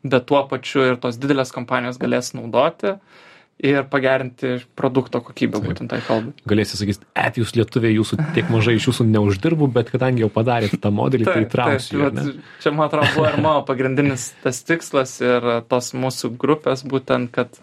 bet 0.05 0.29
tuo 0.31 0.45
pačiu 0.49 0.87
ir 0.87 1.01
tos 1.03 1.19
didelės 1.21 1.53
kompanijos 1.55 2.01
galės 2.01 2.33
naudoti 2.37 2.97
ir 3.61 3.85
pagerinti 3.93 4.55
produkto 4.79 5.21
kokybę 5.21 5.59
Taip. 5.59 5.67
būtent 5.69 5.93
tai 5.93 6.01
kalbai. 6.05 6.33
Galėsi 6.49 6.79
sakyti, 6.81 7.05
et 7.19 7.37
jūs 7.37 7.53
lietuviai, 7.59 7.93
jūsų 7.99 8.19
tiek 8.37 8.49
mažai 8.53 8.79
iš 8.79 8.89
jūsų 8.89 9.05
neuždirbu, 9.11 9.69
bet 9.75 9.93
kadangi 9.93 10.25
jau 10.25 10.31
padarėte 10.33 10.81
tą 10.81 10.93
modelį, 10.97 11.27
tai 11.29 11.43
įtrauksiu. 11.45 12.07
čia, 12.63 12.73
man 12.73 12.87
atrodo, 12.89 13.11
buvo 13.19 13.27
ir 13.29 13.37
mano 13.45 13.65
pagrindinis 13.69 14.31
tas 14.45 14.63
tikslas 14.65 15.19
ir 15.21 15.51
tos 15.69 15.93
mūsų 15.93 16.33
grupės 16.41 16.87
būtent, 16.89 17.29
kad 17.37 17.61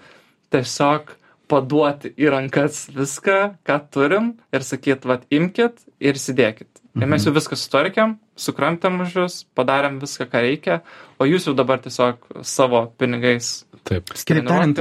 tiesiog 0.53 1.15
paduoti 1.49 2.11
į 2.19 2.31
rankas 2.33 2.85
viską, 2.93 3.39
ką 3.65 3.79
turim 3.93 4.33
ir 4.53 4.65
sakyt, 4.67 5.07
vad, 5.07 5.25
imkit 5.33 5.81
ir 6.03 6.19
įsidėkit. 6.19 6.76
Ir 7.01 7.07
mes 7.07 7.23
jau 7.25 7.33
viską 7.35 7.57
sutvarkėm, 7.59 8.17
sukramtėm 8.37 9.01
už 9.05 9.15
jūs, 9.21 9.39
padarėm 9.57 9.99
viską, 10.01 10.27
ką 10.31 10.43
reikia, 10.45 10.81
o 11.19 11.25
jūs 11.29 11.47
jau 11.49 11.55
dabar 11.57 11.79
tiesiog 11.83 12.17
savo 12.43 12.87
pinigais 12.97 13.65
Taip. 13.87 14.09
Kitaip 14.11 14.47
tariant, 14.49 14.79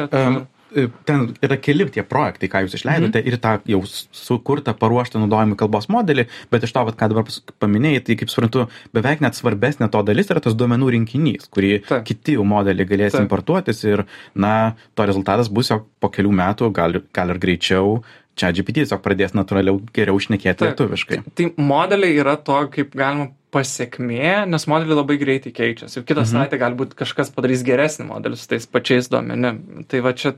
e, 0.75 0.89
ten 1.07 1.29
yra 1.47 1.57
keli 1.63 1.87
tie 1.95 2.03
projektai, 2.03 2.49
ką 2.51 2.65
jūs 2.65 2.75
išleidote 2.75 3.21
Mhm. 3.23 3.29
ir 3.31 3.37
tą 3.39 3.53
jau 3.71 3.81
sukurtą, 3.87 4.75
paruoštą 4.75 5.21
naudojimui 5.23 5.57
kalbos 5.57 5.87
modelį, 5.87 6.27
bet 6.51 6.65
iš 6.67 6.73
to, 6.75 6.85
vat, 6.85 6.97
ką 6.99 7.09
dabar 7.13 7.25
paminėjai, 7.63 8.05
tai 8.05 8.17
kaip 8.17 8.29
suprantu, 8.29 8.69
beveik 8.93 9.21
net 9.21 9.35
svarbesnė 9.39 9.91
to 9.91 10.03
dalis 10.03 10.27
yra 10.27 10.41
tas 10.43 10.55
duomenų 10.55 10.91
rinkinys, 10.97 11.49
kurį 11.49 11.87
Taip. 11.87 12.05
kiti 12.05 12.35
jau 12.35 12.45
modeliai 12.45 12.85
galės 12.89 13.13
Taip. 13.13 13.23
importuotis 13.29 13.85
ir, 13.85 14.07
na, 14.35 14.75
to 14.97 15.07
rezultatas 15.07 15.49
bus 15.49 15.71
jau 15.71 15.85
po 16.01 16.09
kelių 16.09 16.33
metų, 16.35 16.73
gal, 16.73 17.01
gal 17.13 17.31
ir 17.31 17.39
greičiau, 17.39 18.03
čia 18.37 18.53
GPT 18.53 18.83
tiesiog 18.85 19.01
pradės 19.05 19.33
natūraliau 19.37 19.81
geriau 19.97 20.19
šnekėti 20.21 20.61
Taip. 20.61 20.69
lietuviškai. 20.75 21.19
Tai 21.35 21.47
modeliai 21.57 22.19
yra 22.21 22.37
to, 22.37 22.59
kaip 22.75 22.93
galima 22.97 23.31
pasiekmė, 23.57 24.45
nes 24.53 24.67
modeliai 24.69 24.99
labai 25.01 25.17
greitai 25.21 25.53
keičiasi. 25.57 26.03
Ir 26.03 26.05
kitą 26.05 26.23
Mhm. 26.23 26.31
savaitę 26.33 26.59
galbūt 26.61 26.95
kažkas 26.99 27.31
padarys 27.33 27.63
geresnį 27.65 28.09
modelį 28.11 28.37
su 28.37 28.49
tais 28.49 28.67
pačiais 28.67 29.09
duomenim. 29.09 29.85
Tai 29.89 30.01
va 30.05 30.13
čia 30.13 30.35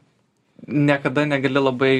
niekada 0.66 1.24
negali 1.26 1.60
labai 1.62 1.94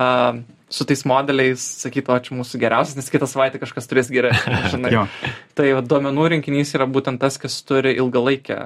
uh, 0.00 0.40
su 0.68 0.84
tais 0.88 1.04
modeliais 1.06 1.62
sakyti, 1.82 2.10
o 2.10 2.18
čia 2.18 2.34
mūsų 2.38 2.58
geriausias, 2.62 2.96
nes 2.98 3.10
kitą 3.12 3.28
savaitę 3.30 3.60
kažkas 3.62 3.86
turės 3.90 4.10
geresnį. 4.10 4.90
Tai 5.56 5.68
va, 5.78 5.84
duomenų 5.86 6.28
rinkinys 6.36 6.74
yra 6.78 6.88
būtent 6.90 7.20
tas, 7.22 7.38
kas 7.38 7.60
turi 7.66 7.94
ilgalaikę 8.00 8.58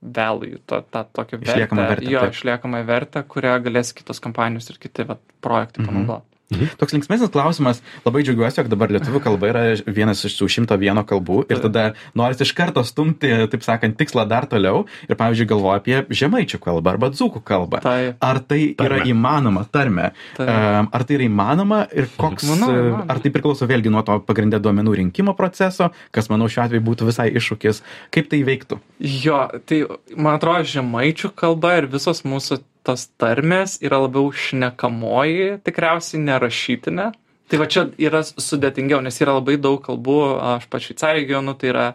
value, 0.00 0.58
to, 0.66 0.80
tą 0.90 1.04
tokią 1.12 1.38
vertę. 1.38 1.52
Išliekamą 1.52 1.86
vertę, 1.90 2.10
Jo, 2.10 2.20
taip. 2.24 2.34
išliekamą 2.38 2.80
vertę, 2.88 3.22
kurią 3.28 3.58
galės 3.66 3.92
kitos 3.96 4.20
kompanijos 4.24 4.70
ir 4.72 4.78
kiti 4.80 5.04
va, 5.04 5.18
projektai 5.44 5.84
Mhm. 5.84 6.20
Panaudoti. 6.50 6.76
Toks 6.80 6.92
linksmesnis 6.96 7.30
klausimas, 7.32 7.80
labai 8.04 8.22
džiaugiuosi, 8.26 8.58
jog 8.60 8.68
dabar 8.72 8.90
lietuvių 8.90 9.20
kalba 9.22 9.50
yra 9.50 9.62
vienas 9.86 10.24
iš 10.26 10.34
tų 10.40 10.48
šimto 10.50 10.76
vieno 10.80 11.04
kalbų 11.06 11.44
ir 11.50 11.60
tada 11.62 11.84
noris 12.18 12.40
iš 12.44 12.52
karto 12.58 12.82
stumti, 12.86 13.30
taip 13.52 13.62
sakant, 13.66 13.96
tikslą 14.00 14.26
dar 14.28 14.46
toliau 14.50 14.84
ir, 15.08 15.16
pavyzdžiui, 15.18 15.48
galvoju 15.50 15.76
apie 15.78 16.00
žemaičių 16.10 16.60
kalbą 16.64 16.94
arba 16.96 17.10
dzūkų 17.14 17.42
kalbą. 17.46 17.80
Tai, 17.84 18.14
Ar 18.20 18.40
tai 18.42 18.60
yra 18.74 18.98
Tarmę. 19.00 19.10
įmanoma, 19.12 19.64
tarme? 19.70 20.10
tai. 20.36 20.46
Um, 20.50 20.88
Ar 20.96 21.04
tai 21.06 21.16
yra 21.20 21.26
įmanoma 21.28 21.80
ir 21.94 22.08
koks, 22.18 22.44
Manau, 22.50 22.70
įmanoma. 22.74 23.04
ar 23.12 23.20
tai 23.22 23.30
priklauso 23.34 23.66
vėlgi 23.70 23.92
nuo 23.92 24.02
to 24.06 24.18
pagrindę 24.26 24.58
duomenų 24.62 24.96
rinkimo 25.00 25.34
proceso, 25.38 25.90
kas, 26.14 26.28
manau, 26.32 26.48
šiuo 26.50 26.64
atveju 26.66 26.82
būtų 26.86 27.08
visai 27.10 27.28
iššūkis, 27.38 27.82
kaip 28.14 28.30
tai 28.32 28.42
veiktų? 28.46 28.80
Jo, 29.00 29.44
tai 29.68 29.82
man 30.16 30.36
atrodo, 30.38 30.64
žemaičių 30.68 31.30
kalba 31.38 31.76
ir 31.80 31.86
visos 31.92 32.24
mūsų 32.26 32.60
tos 32.86 33.08
tarmės 33.20 33.78
yra 33.84 34.00
labiau 34.04 34.30
šnekamoji, 34.32 35.60
tikriausiai 35.66 36.22
nerašytinė. 36.24 37.10
Tai 37.50 37.58
va 37.58 37.66
čia 37.66 37.88
yra 37.98 38.20
sudėtingiau, 38.22 39.00
nes 39.02 39.16
yra 39.18 39.34
labai 39.34 39.56
daug 39.58 39.80
kalbų, 39.82 40.18
aš 40.54 40.68
pats 40.70 40.86
Šveicarijoje 40.86 41.26
gyvenu, 41.32 41.56
tai 41.58 41.72
yra 41.72 41.86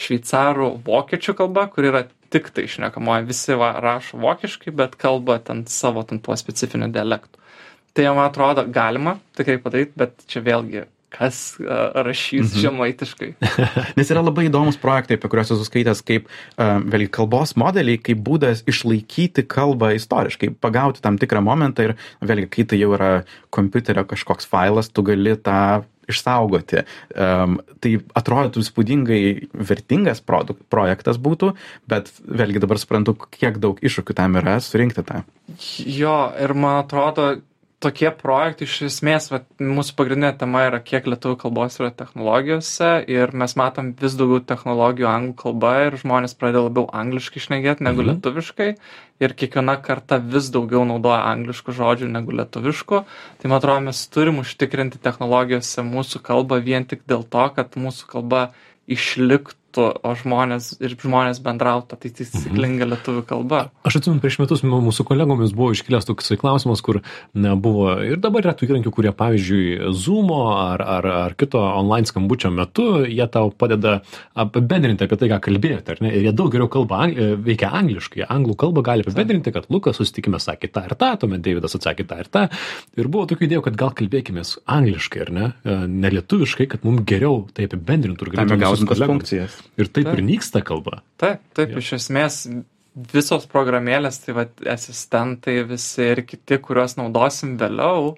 šveicarų 0.00 0.68
vokiečių 0.86 1.34
kalba, 1.36 1.66
kur 1.68 1.88
yra 1.90 2.06
tik 2.32 2.48
tai 2.56 2.64
šnekamoji. 2.70 3.28
Visi 3.28 3.58
va, 3.60 3.74
rašo 3.84 4.20
vokiškai, 4.22 4.72
bet 4.72 4.96
kalba 5.00 5.36
ten 5.44 5.66
savo 5.68 6.04
ten 6.08 6.22
tuo 6.24 6.36
specifiniu 6.40 6.88
dialektu. 6.94 7.36
Tai 7.92 8.08
man 8.16 8.24
atrodo, 8.30 8.64
galima 8.72 9.18
tikrai 9.36 9.58
padaryti, 9.60 9.92
bet 10.00 10.24
čia 10.32 10.40
vėlgi, 10.46 10.86
kas 11.12 11.56
rašys 11.60 12.52
Mhm. 12.52 12.60
žemaitiškai. 12.64 13.30
Nes 13.98 14.10
yra 14.10 14.22
labai 14.24 14.48
įdomus 14.48 14.78
projektai, 14.80 15.18
apie 15.20 15.28
kuriuos 15.32 15.52
esu 15.54 15.68
skaitęs, 15.68 16.02
kaip 16.08 16.28
vėlgi 16.58 17.10
kalbos 17.12 17.54
modeliai, 17.60 18.00
kaip 18.00 18.20
būdas 18.24 18.64
išlaikyti 18.68 19.44
kalbą 19.46 19.92
istoriškai, 19.98 20.54
pagauti 20.62 21.02
tam 21.04 21.18
tikrą 21.20 21.42
momentą 21.44 21.90
ir 21.90 21.96
vėlgi, 22.24 22.48
kai 22.52 22.64
tai 22.72 22.80
jau 22.82 22.92
yra 22.96 23.12
kompiuterio 23.52 24.04
kažkoks 24.08 24.48
failas, 24.48 24.88
tu 24.90 25.04
gali 25.06 25.36
tą 25.36 25.84
išsaugoti. 26.10 26.82
Um, 27.14 27.60
tai 27.80 27.92
atrodytų 28.18 28.60
įspūdingai 28.64 29.20
vertingas 29.54 30.18
produk, 30.20 30.58
projektas 30.72 31.16
būtų, 31.22 31.52
bet 31.88 32.10
vėlgi 32.26 32.60
dabar 32.64 32.80
suprantu, 32.82 33.14
kiek 33.30 33.60
daug 33.62 33.78
iššūkių 33.78 34.16
tam 34.18 34.34
yra 34.40 34.56
surinkti 34.60 35.04
tą. 35.06 35.22
Jo, 35.86 36.32
ir 36.42 36.54
man 36.58 36.82
atrodo, 36.82 37.28
tokie 37.82 38.10
projektai 38.14 38.66
iš 38.68 38.76
esmės, 38.88 39.28
vat, 39.32 39.44
mūsų 39.60 39.94
pagrindinė 39.98 40.32
tema 40.38 40.64
yra, 40.68 40.78
kiek 40.82 41.06
lietuvių 41.10 41.38
kalbos 41.40 41.78
yra 41.80 41.90
technologijose 41.94 42.90
ir 43.10 43.34
mes 43.36 43.54
matom 43.58 43.92
vis 43.98 44.16
daugiau 44.18 44.42
technologijų 44.46 45.08
anglų 45.10 45.36
kalba 45.42 45.72
ir 45.88 45.98
žmonės 46.00 46.36
pradeda 46.38 46.64
labiau 46.68 46.86
angliškai 47.02 47.42
šnekėti 47.46 47.86
negu 47.86 48.04
mhm. 48.04 48.12
lietuviškai 48.12 48.68
ir 49.22 49.36
kiekviena 49.38 49.76
karta 49.84 50.18
vis 50.18 50.50
daugiau 50.54 50.84
naudoja 50.88 51.22
angliškų 51.30 51.74
žodžių 51.78 52.10
negu 52.10 52.34
lietuviškų. 52.40 53.02
Tai 53.38 53.50
man 53.50 53.58
atrodo, 53.60 53.86
mes 53.88 54.02
turim 54.12 54.42
užtikrinti 54.42 55.02
technologijose 55.02 55.86
mūsų 55.86 56.22
kalbą 56.26 56.58
vien 56.64 56.86
tik 56.88 57.06
dėl 57.10 57.26
to, 57.26 57.46
kad 57.56 57.78
mūsų 57.78 58.08
kalba 58.10 58.46
išliktų, 58.90 59.61
o 59.80 60.12
žmonės 60.18 60.72
ir 60.82 60.94
žmonės 60.98 61.40
bendrautų 61.44 61.98
tai 62.00 62.10
taisyklinga 62.16 62.88
lietuvių 62.90 63.24
kalba. 63.28 63.62
Aš 63.86 64.00
atsimenu, 64.00 64.22
prieš 64.22 64.38
metus 64.42 64.64
mūsų 64.66 65.06
kolegomis 65.08 65.54
buvo 65.56 65.72
iškilęs 65.76 66.08
toksai 66.08 66.38
klausimas, 66.40 66.82
kur 66.84 67.00
na, 67.34 67.54
buvo 67.56 67.94
ir 68.04 68.20
dabar 68.22 68.46
yra 68.46 68.54
tų 68.56 68.68
įrankių, 68.68 68.92
kurie, 68.94 69.12
pavyzdžiui, 69.16 69.92
Zoom'o 69.96 70.40
ar, 70.54 70.84
ar, 70.96 71.08
ar 71.26 71.36
kito 71.38 71.60
online 71.62 72.08
skambučio 72.10 72.52
metu, 72.54 72.88
jie 73.06 73.26
tau 73.32 73.52
padeda 73.54 74.00
apibendrinti 74.38 75.06
apie 75.06 75.20
tai, 75.20 75.30
ką 75.34 75.40
kalbėjote, 75.48 75.96
ar 75.96 76.04
ne? 76.04 76.12
Ir 76.16 76.28
jie 76.28 76.34
daug 76.36 76.52
geriau 76.52 76.70
kalba, 76.72 77.04
e, 77.10 77.32
veikia 77.40 77.72
angliškai. 77.78 78.26
Anglų 78.32 78.56
kalbą 78.64 78.84
gali 78.86 79.06
apibendrinti, 79.06 79.54
kad 79.54 79.68
Lukas 79.72 80.00
susitikime 80.00 80.40
sakė 80.42 80.72
tą 80.72 80.86
ir 80.88 80.96
tą, 80.98 81.12
tuomet 81.22 81.44
Davidas 81.44 81.76
atsakė 81.78 82.08
tą 82.08 82.20
ir 82.24 82.32
tą. 82.32 82.46
Ir 82.98 83.10
buvo 83.12 83.28
tokių 83.30 83.48
idėjų, 83.48 83.66
kad 83.68 83.78
gal 83.84 83.94
kalbėkime 83.96 84.44
angliškai, 84.72 85.24
ar 85.26 85.34
ne? 85.36 85.52
E, 85.62 85.82
Ne 86.02 86.10
lietuviškai, 86.10 86.66
kad 86.72 86.86
mums 86.86 87.04
geriau 87.08 87.44
tai 87.54 87.68
apibendrintų 87.68 88.26
ir 88.26 88.34
galėtume 88.34 88.72
visus 88.74 88.88
tas 88.90 89.02
funkcijas. 89.06 89.61
Ir 89.80 89.88
taip 89.88 90.08
Taip. 90.08 90.18
ir 90.18 90.24
nyksta 90.26 90.62
kalba. 90.66 91.00
Taip, 91.20 91.42
taip, 91.56 91.72
Jo. 91.74 91.82
iš 91.82 91.92
esmės 92.00 92.42
visos 93.12 93.46
programėlės, 93.48 94.20
tai 94.24 94.34
va, 94.36 94.46
asistentai 94.68 95.62
visi 95.68 96.04
ir 96.12 96.24
kiti, 96.28 96.58
kuriuos 96.60 96.98
naudosim 96.98 97.54
vėliau, 97.60 98.16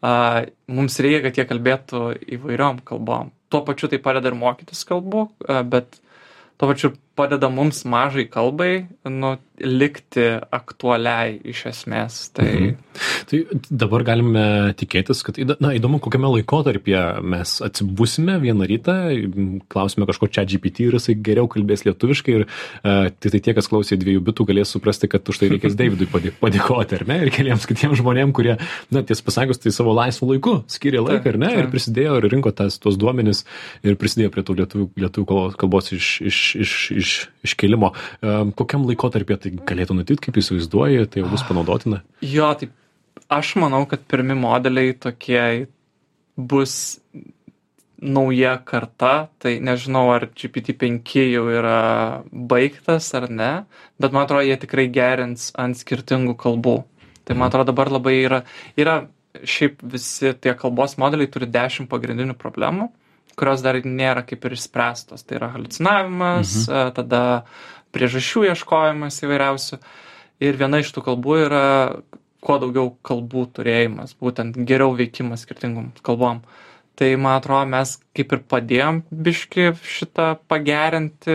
a, 0.00 0.44
mums 0.70 0.96
reikia, 1.04 1.26
kad 1.26 1.40
jie 1.40 1.46
kalbėtų 1.50 2.04
įvairiom 2.38 2.80
kalbom. 2.88 3.34
Tuo 3.52 3.62
pačiu 3.66 3.90
tai 3.92 4.00
padeda 4.04 4.32
ir 4.32 4.38
mokytis 4.38 4.84
kalbų, 4.88 5.28
a, 5.48 5.60
bet 5.62 6.00
tuo 6.56 6.70
pačiu 6.70 6.94
padeda 7.18 7.50
mums 7.52 7.82
mažai 7.88 8.28
kalbai 8.30 8.86
nu, 9.10 9.34
likti 9.58 10.28
aktualiai 10.54 11.38
iš 11.50 11.64
esmės. 11.72 12.20
Tai 12.36 12.48
Mhm. 12.48 12.76
Tai 13.30 13.38
dabar 13.70 14.02
galime 14.02 14.72
tikėtis, 14.78 15.20
kad, 15.26 15.36
na, 15.62 15.70
įdomu, 15.76 16.00
kokiame 16.02 16.30
laikotarpyje 16.32 17.02
mes 17.22 17.52
atsibusime 17.62 18.38
vieną 18.42 18.66
rytą, 18.70 18.94
klausime 19.70 20.06
kažko 20.08 20.28
čia 20.32 20.42
GPT 20.48 20.88
ir 20.88 20.96
jisai 20.98 21.14
geriau 21.14 21.46
kalbės 21.50 21.84
lietuviškai 21.86 22.34
ir 22.34 22.44
uh, 22.46 23.06
tai, 23.12 23.30
tai 23.34 23.40
tie, 23.44 23.54
kas 23.54 23.68
klausė 23.70 23.98
dviejų 24.00 24.22
bitų, 24.28 24.46
galės 24.48 24.72
suprasti, 24.74 25.10
kad 25.12 25.28
už 25.30 25.40
tai 25.42 25.50
reikės 25.52 25.76
Davidui 25.78 26.08
padė- 26.10 26.32
padėkoti, 26.40 26.98
ar 26.98 27.04
ne, 27.10 27.20
ir 27.26 27.32
keliams 27.34 27.68
kitiems 27.70 28.00
žmonėms, 28.00 28.34
kurie, 28.36 28.56
na, 28.94 29.04
ties 29.06 29.22
pasakius, 29.22 29.60
tai 29.62 29.74
savo 29.74 29.94
laisvų 29.98 30.32
laiku 30.32 30.56
skiria 30.70 31.04
laiką, 31.04 31.34
ar 31.34 31.40
ne, 31.44 31.52
Taip, 31.52 31.62
ir 31.66 31.70
prisidėjo 31.74 32.18
ir 32.18 32.28
rinko 32.34 32.54
tas, 32.56 32.80
tuos 32.82 32.98
duomenis 33.00 33.44
ir 33.86 33.98
prisidėjo 34.00 34.32
prie 34.34 34.46
tų 34.48 34.58
lietuvių, 34.62 34.88
lietuvių 35.04 35.28
kalbos, 35.30 35.58
kalbos 35.60 35.92
iš, 35.94 36.10
iš, 36.32 36.40
iš, 36.64 36.74
iš, 37.08 37.16
iškelimo. 37.48 37.94
Kokiam 38.60 38.84
laikotarpyje 38.88 39.40
tai 39.44 39.54
galėtų 39.72 39.96
nutikti, 39.98 40.28
kaip 40.28 40.42
įsivaizduoji, 40.42 41.08
tai 41.16 41.24
bus 41.26 41.46
panaudotina? 41.48 42.04
jo, 42.20 42.52
tai 42.60 42.70
aš 43.32 43.56
manau, 43.60 43.82
kad 43.88 44.04
pirmi 44.08 44.36
modeliai 44.38 44.94
tokie 44.96 45.68
bus 46.38 46.98
nauja 47.98 48.54
karta, 48.62 49.28
tai 49.42 49.56
nežinau, 49.64 50.06
ar 50.14 50.28
GPT-5 50.30 51.24
jau 51.32 51.48
yra 51.50 52.22
baigtas 52.30 53.10
ar 53.18 53.26
ne, 53.30 53.50
bet 53.98 54.14
man 54.14 54.24
atrodo, 54.24 54.46
jie 54.46 54.58
tikrai 54.62 54.86
gerins 54.94 55.50
ant 55.58 55.78
skirtingų 55.78 56.36
kalbų. 56.38 56.78
Tai 57.26 57.36
man 57.36 57.50
atrodo, 57.50 57.72
dabar 57.72 57.90
labai 57.92 58.14
yra, 58.22 58.44
yra 58.78 59.00
šiaip 59.42 59.82
visi 59.82 60.32
tie 60.38 60.54
kalbos 60.58 60.96
modeliai 61.00 61.30
turi 61.30 61.50
10 61.50 61.90
pagrindinių 61.90 62.38
problemų, 62.38 62.88
kurios 63.38 63.64
dar 63.64 63.78
nėra 63.84 64.24
kaip 64.26 64.44
ir 64.44 64.56
išspręstos. 64.58 65.24
Tai 65.24 65.40
yra 65.40 65.50
halucinavimas, 65.54 66.54
mhm. 66.66 66.94
tada 66.98 67.22
priežasčių 67.94 68.48
ieškojimas 68.50 69.22
įvairiausių. 69.24 69.80
Ir 70.44 70.58
viena 70.60 70.82
iš 70.82 70.92
tų 70.94 71.02
kalbų 71.08 71.38
yra 71.48 71.66
kuo 72.44 72.58
daugiau 72.62 72.92
kalbų 73.06 73.48
turėjimas, 73.56 74.14
būtent 74.20 74.58
geriau 74.68 74.92
veikimas 74.98 75.42
skirtingom 75.46 75.90
kalbom. 76.06 76.44
Tai 76.98 77.12
man 77.22 77.38
atrodo, 77.38 77.62
mes 77.70 77.92
kaip 78.18 78.32
ir 78.34 78.40
padėjom 78.50 78.96
biški 79.06 79.68
šitą 79.86 80.32
pagerinti, 80.50 81.34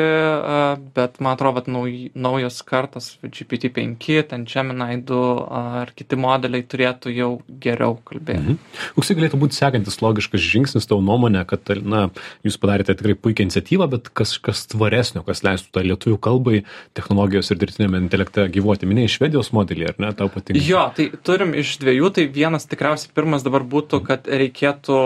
bet 0.96 1.20
man 1.24 1.38
atrodo, 1.38 1.62
kad 1.62 1.70
nauj, 1.72 1.94
naujos 2.20 2.60
kartos 2.68 3.14
GPT-5, 3.24 4.10
ten 4.28 4.44
Gemini 4.50 5.00
2 5.08 5.22
ar 5.60 5.94
kiti 5.96 6.20
modeliai 6.20 6.66
turėtų 6.68 7.14
jau 7.16 7.30
geriau 7.64 7.96
kalbėti. 8.04 8.56
Mhm. 8.56 8.60
Koks 8.98 9.12
tai 9.12 9.18
galėtų 9.20 9.40
būti 9.40 9.60
sekantis 9.60 10.00
logiškas 10.04 10.44
žingsnis 10.44 10.90
tavo 10.90 11.04
nuomonė, 11.06 11.46
kad, 11.48 11.72
na, 11.88 12.10
jūs 12.44 12.60
padarėte 12.60 12.98
tikrai 13.00 13.16
puikią 13.16 13.48
iniciatyvą, 13.48 13.88
bet 13.96 14.12
kas, 14.12 14.36
kas 14.44 14.66
tvaresnio, 14.72 15.24
kas 15.28 15.44
leistų 15.46 15.72
tą 15.78 15.86
lietuvių 15.88 16.20
kalbai, 16.24 16.64
technologijos 16.98 17.54
ir 17.54 17.62
dirbtinėme 17.64 18.04
intelekte 18.04 18.50
gyvuoti. 18.52 18.90
Minėjai 18.90 19.16
švedijos 19.16 19.54
modelį, 19.56 19.88
ar 19.94 20.04
ne, 20.04 20.12
tau 20.20 20.28
patinka? 20.34 20.64
Jo, 20.68 20.86
tai 20.98 21.08
turim 21.24 21.56
iš 21.56 21.78
dviejų, 21.84 22.12
tai 22.18 22.28
vienas 22.34 22.68
tikriausiai 22.68 23.14
pirmas 23.16 23.46
dabar 23.46 23.64
būtų, 23.68 24.04
kad 24.08 24.28
reikėtų 24.28 25.00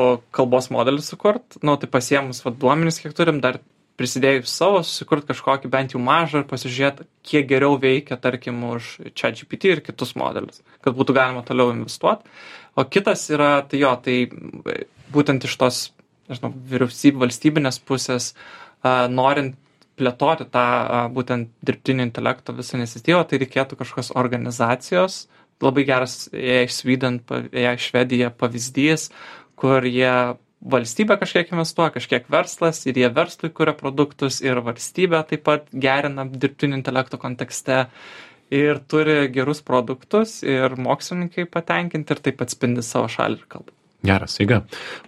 kalbos 0.47 0.71
modelį 0.73 1.03
sukurt, 1.03 1.59
nu 1.61 1.75
tai 1.77 1.91
pasiemus 1.91 2.41
vat, 2.45 2.55
duomenys, 2.61 3.01
kiek 3.03 3.13
turim, 3.17 3.43
dar 3.43 3.59
prisidėjus 3.97 4.53
savo 4.53 4.79
susikurt 4.85 5.25
kažkokį 5.27 5.69
bent 5.73 5.93
jau 5.95 6.01
mažą 6.01 6.43
ir 6.43 6.49
pasižiūrėt 6.49 7.05
kiek 7.25 7.47
geriau 7.49 7.79
veikia 7.81 8.17
tarkim 8.21 8.59
už 8.69 8.91
ChatGPT 9.17 9.73
ir 9.73 9.81
kitus 9.85 10.13
modelius 10.19 10.61
kad 10.87 10.95
būtų 10.95 11.15
galima 11.17 11.43
toliau 11.45 11.73
investuot. 11.75 12.25
O 12.77 12.85
kitas 12.87 13.25
yra 13.33 13.61
tai 13.67 13.81
jo 13.81 13.93
tai 14.03 14.17
būtent 15.13 15.47
iš 15.47 15.55
tos 15.59 15.79
nežinau 16.31 16.51
vyriausybių 16.71 17.25
valstybinės 17.25 17.79
pusės 17.87 18.33
a, 18.33 19.07
norint 19.11 19.57
plėtoti 19.97 20.47
tą 20.53 20.63
a, 20.63 21.01
būtent 21.11 21.51
dirbtinio 21.65 22.05
intelekto 22.07 22.55
visą 22.55 22.77
iniciatyvą 22.79 23.25
tai 23.27 23.41
reikėtų 23.43 23.79
kažkokios 23.79 24.13
organizacijos. 24.19 25.25
Labai 25.63 25.87
geras 25.87 26.27
AI 26.37 26.67
Sweden, 26.69 27.17
AI 27.33 27.79
Švedija 27.81 28.29
pavyzdys, 28.29 29.07
kur 29.57 29.85
jie 29.85 30.13
valstybė 30.73 31.17
kažkiek 31.21 31.51
investuoja, 31.53 31.93
kažkiek 31.95 32.29
verslas 32.33 32.81
ir 32.89 32.97
jie 32.97 33.09
verslui 33.13 33.51
kuria 33.53 33.75
produktus 33.77 34.39
ir 34.45 34.61
valstybė 34.65 35.23
taip 35.29 35.45
pat 35.47 35.67
gerina 35.87 36.25
dirbtinio 36.27 36.79
intelekto 36.79 37.19
kontekste 37.21 37.85
ir 38.53 38.81
turi 38.89 39.27
gerus 39.33 39.61
produktus 39.61 40.39
ir 40.43 40.77
mokslininkai 40.89 41.47
patenkinti 41.51 42.15
ir 42.15 42.23
taip 42.29 42.45
atspindi 42.45 42.85
savo 42.85 43.09
šalį 43.11 43.41
ir 43.41 43.49
kalbą. 43.55 43.76
Geras, 44.05 44.35
eiga. 44.37 44.59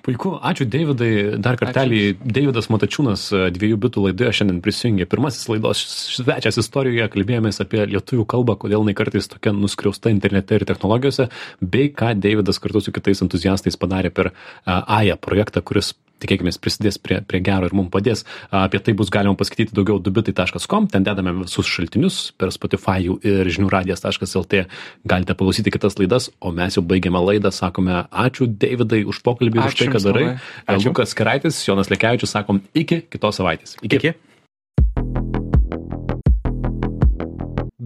Puiku, 0.02 0.32
ačiū 0.42 0.66
Davidai. 0.66 1.38
Dar 1.38 1.60
kartelį 1.62 2.00
ačiū. 2.10 2.32
Davidas 2.36 2.70
Matačiūnas 2.74 3.28
dviejų 3.54 3.78
bitų 3.86 4.08
laidoje 4.08 4.34
šiandien 4.40 4.64
prisijungė. 4.66 5.06
Pirmasis 5.12 5.46
laidos 5.52 5.84
svečias 6.18 6.58
istorijoje 6.58 7.06
kalbėjomės 7.14 7.62
apie 7.62 7.84
lietuvių 7.94 8.26
kalbą, 8.34 8.58
kodėl 8.64 8.82
jinai 8.82 8.98
kartais 8.98 9.30
tokia 9.30 9.54
nuskriausta 9.54 10.10
internete 10.10 10.58
ir 10.58 10.66
technologijose, 10.70 11.30
bei 11.62 11.94
ką 11.94 12.16
Davidas 12.18 12.58
kartu 12.60 12.82
su 12.82 12.96
kitais 12.96 13.22
entuziastais 13.26 13.78
padarė 13.78 14.10
per 14.10 14.34
AIA 14.66 15.20
projektą, 15.22 15.62
kuris 15.62 15.94
tikėkimės 16.22 16.60
prisidės 16.62 17.00
prie, 17.02 17.20
prie 17.26 17.42
gero 17.46 17.70
ir 17.70 17.76
mums 17.78 17.92
padės. 17.94 18.26
Apie 18.56 18.82
tai 18.84 18.96
bus 18.98 19.12
galima 19.14 19.38
paskaityti 19.40 19.76
daugiau 19.78 20.00
dubitai.com, 20.04 20.90
ten 20.92 21.08
dedame 21.08 21.34
visus 21.42 21.70
šaltinius 21.70 22.20
per 22.40 22.54
Spotify 22.56 23.00
ir 23.08 23.50
žiniųradijas.lt. 23.50 24.64
Galite 25.10 25.36
paklausyti 25.36 25.74
kitas 25.76 26.00
laidas, 26.00 26.30
o 26.40 26.54
mes 26.56 26.78
jau 26.78 26.86
baigiame 26.86 27.22
laidą, 27.24 27.54
sakome 27.56 28.04
ačiū 28.10 28.50
Davidai 28.50 29.04
už 29.10 29.22
pokalbį, 29.26 29.64
ačiū 29.66 29.76
už 29.76 29.82
tai, 29.84 29.92
ką 29.94 30.04
darai. 30.06 30.26
Ačiū. 30.68 30.92
Lukas 30.92 31.16
Keraitis, 31.18 31.62
Jonas 31.68 31.92
Lekevičius, 31.92 32.34
sakom 32.36 32.64
iki 32.74 33.04
kitos 33.10 33.40
savaitės. 33.42 33.78
Iki. 33.82 33.96
iki. 34.02 34.29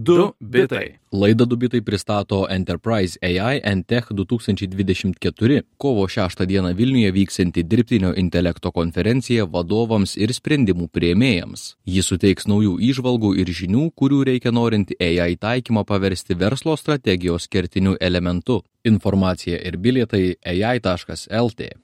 Du 0.04 0.34
bitai. 0.40 0.98
Laidą 1.12 1.46
du 1.48 1.56
bitai 1.56 1.80
pristato 1.80 2.42
Enterprise 2.50 3.16
AI 3.22 3.60
and 3.64 3.86
Tech 3.86 4.10
2024, 4.10 5.62
kovo 5.78 6.04
6 6.08 6.44
dieną 6.46 6.74
Vilniuje 6.76 7.12
vyksianti 7.12 7.62
dirbtinio 7.70 8.10
intelekto 8.22 8.72
konferencija 8.72 9.46
vadovams 9.54 10.16
ir 10.20 10.34
sprendimų 10.36 10.90
prieimėjams. 10.92 11.62
Ji 11.88 12.04
suteiks 12.04 12.48
naujų 12.50 12.74
išvalgų 12.90 13.32
ir 13.40 13.54
žinių, 13.60 13.86
kurių 13.96 14.20
reikia 14.28 14.52
norint 14.52 14.92
AI 15.00 15.38
taikymą 15.40 15.86
paversti 15.88 16.36
verslo 16.36 16.76
strategijos 16.76 17.48
kertiniu 17.48 17.96
elementu. 18.00 18.60
Informacija 18.84 19.56
ir 19.56 19.78
bilietai 19.80 20.34
ai.lt. 20.44 21.70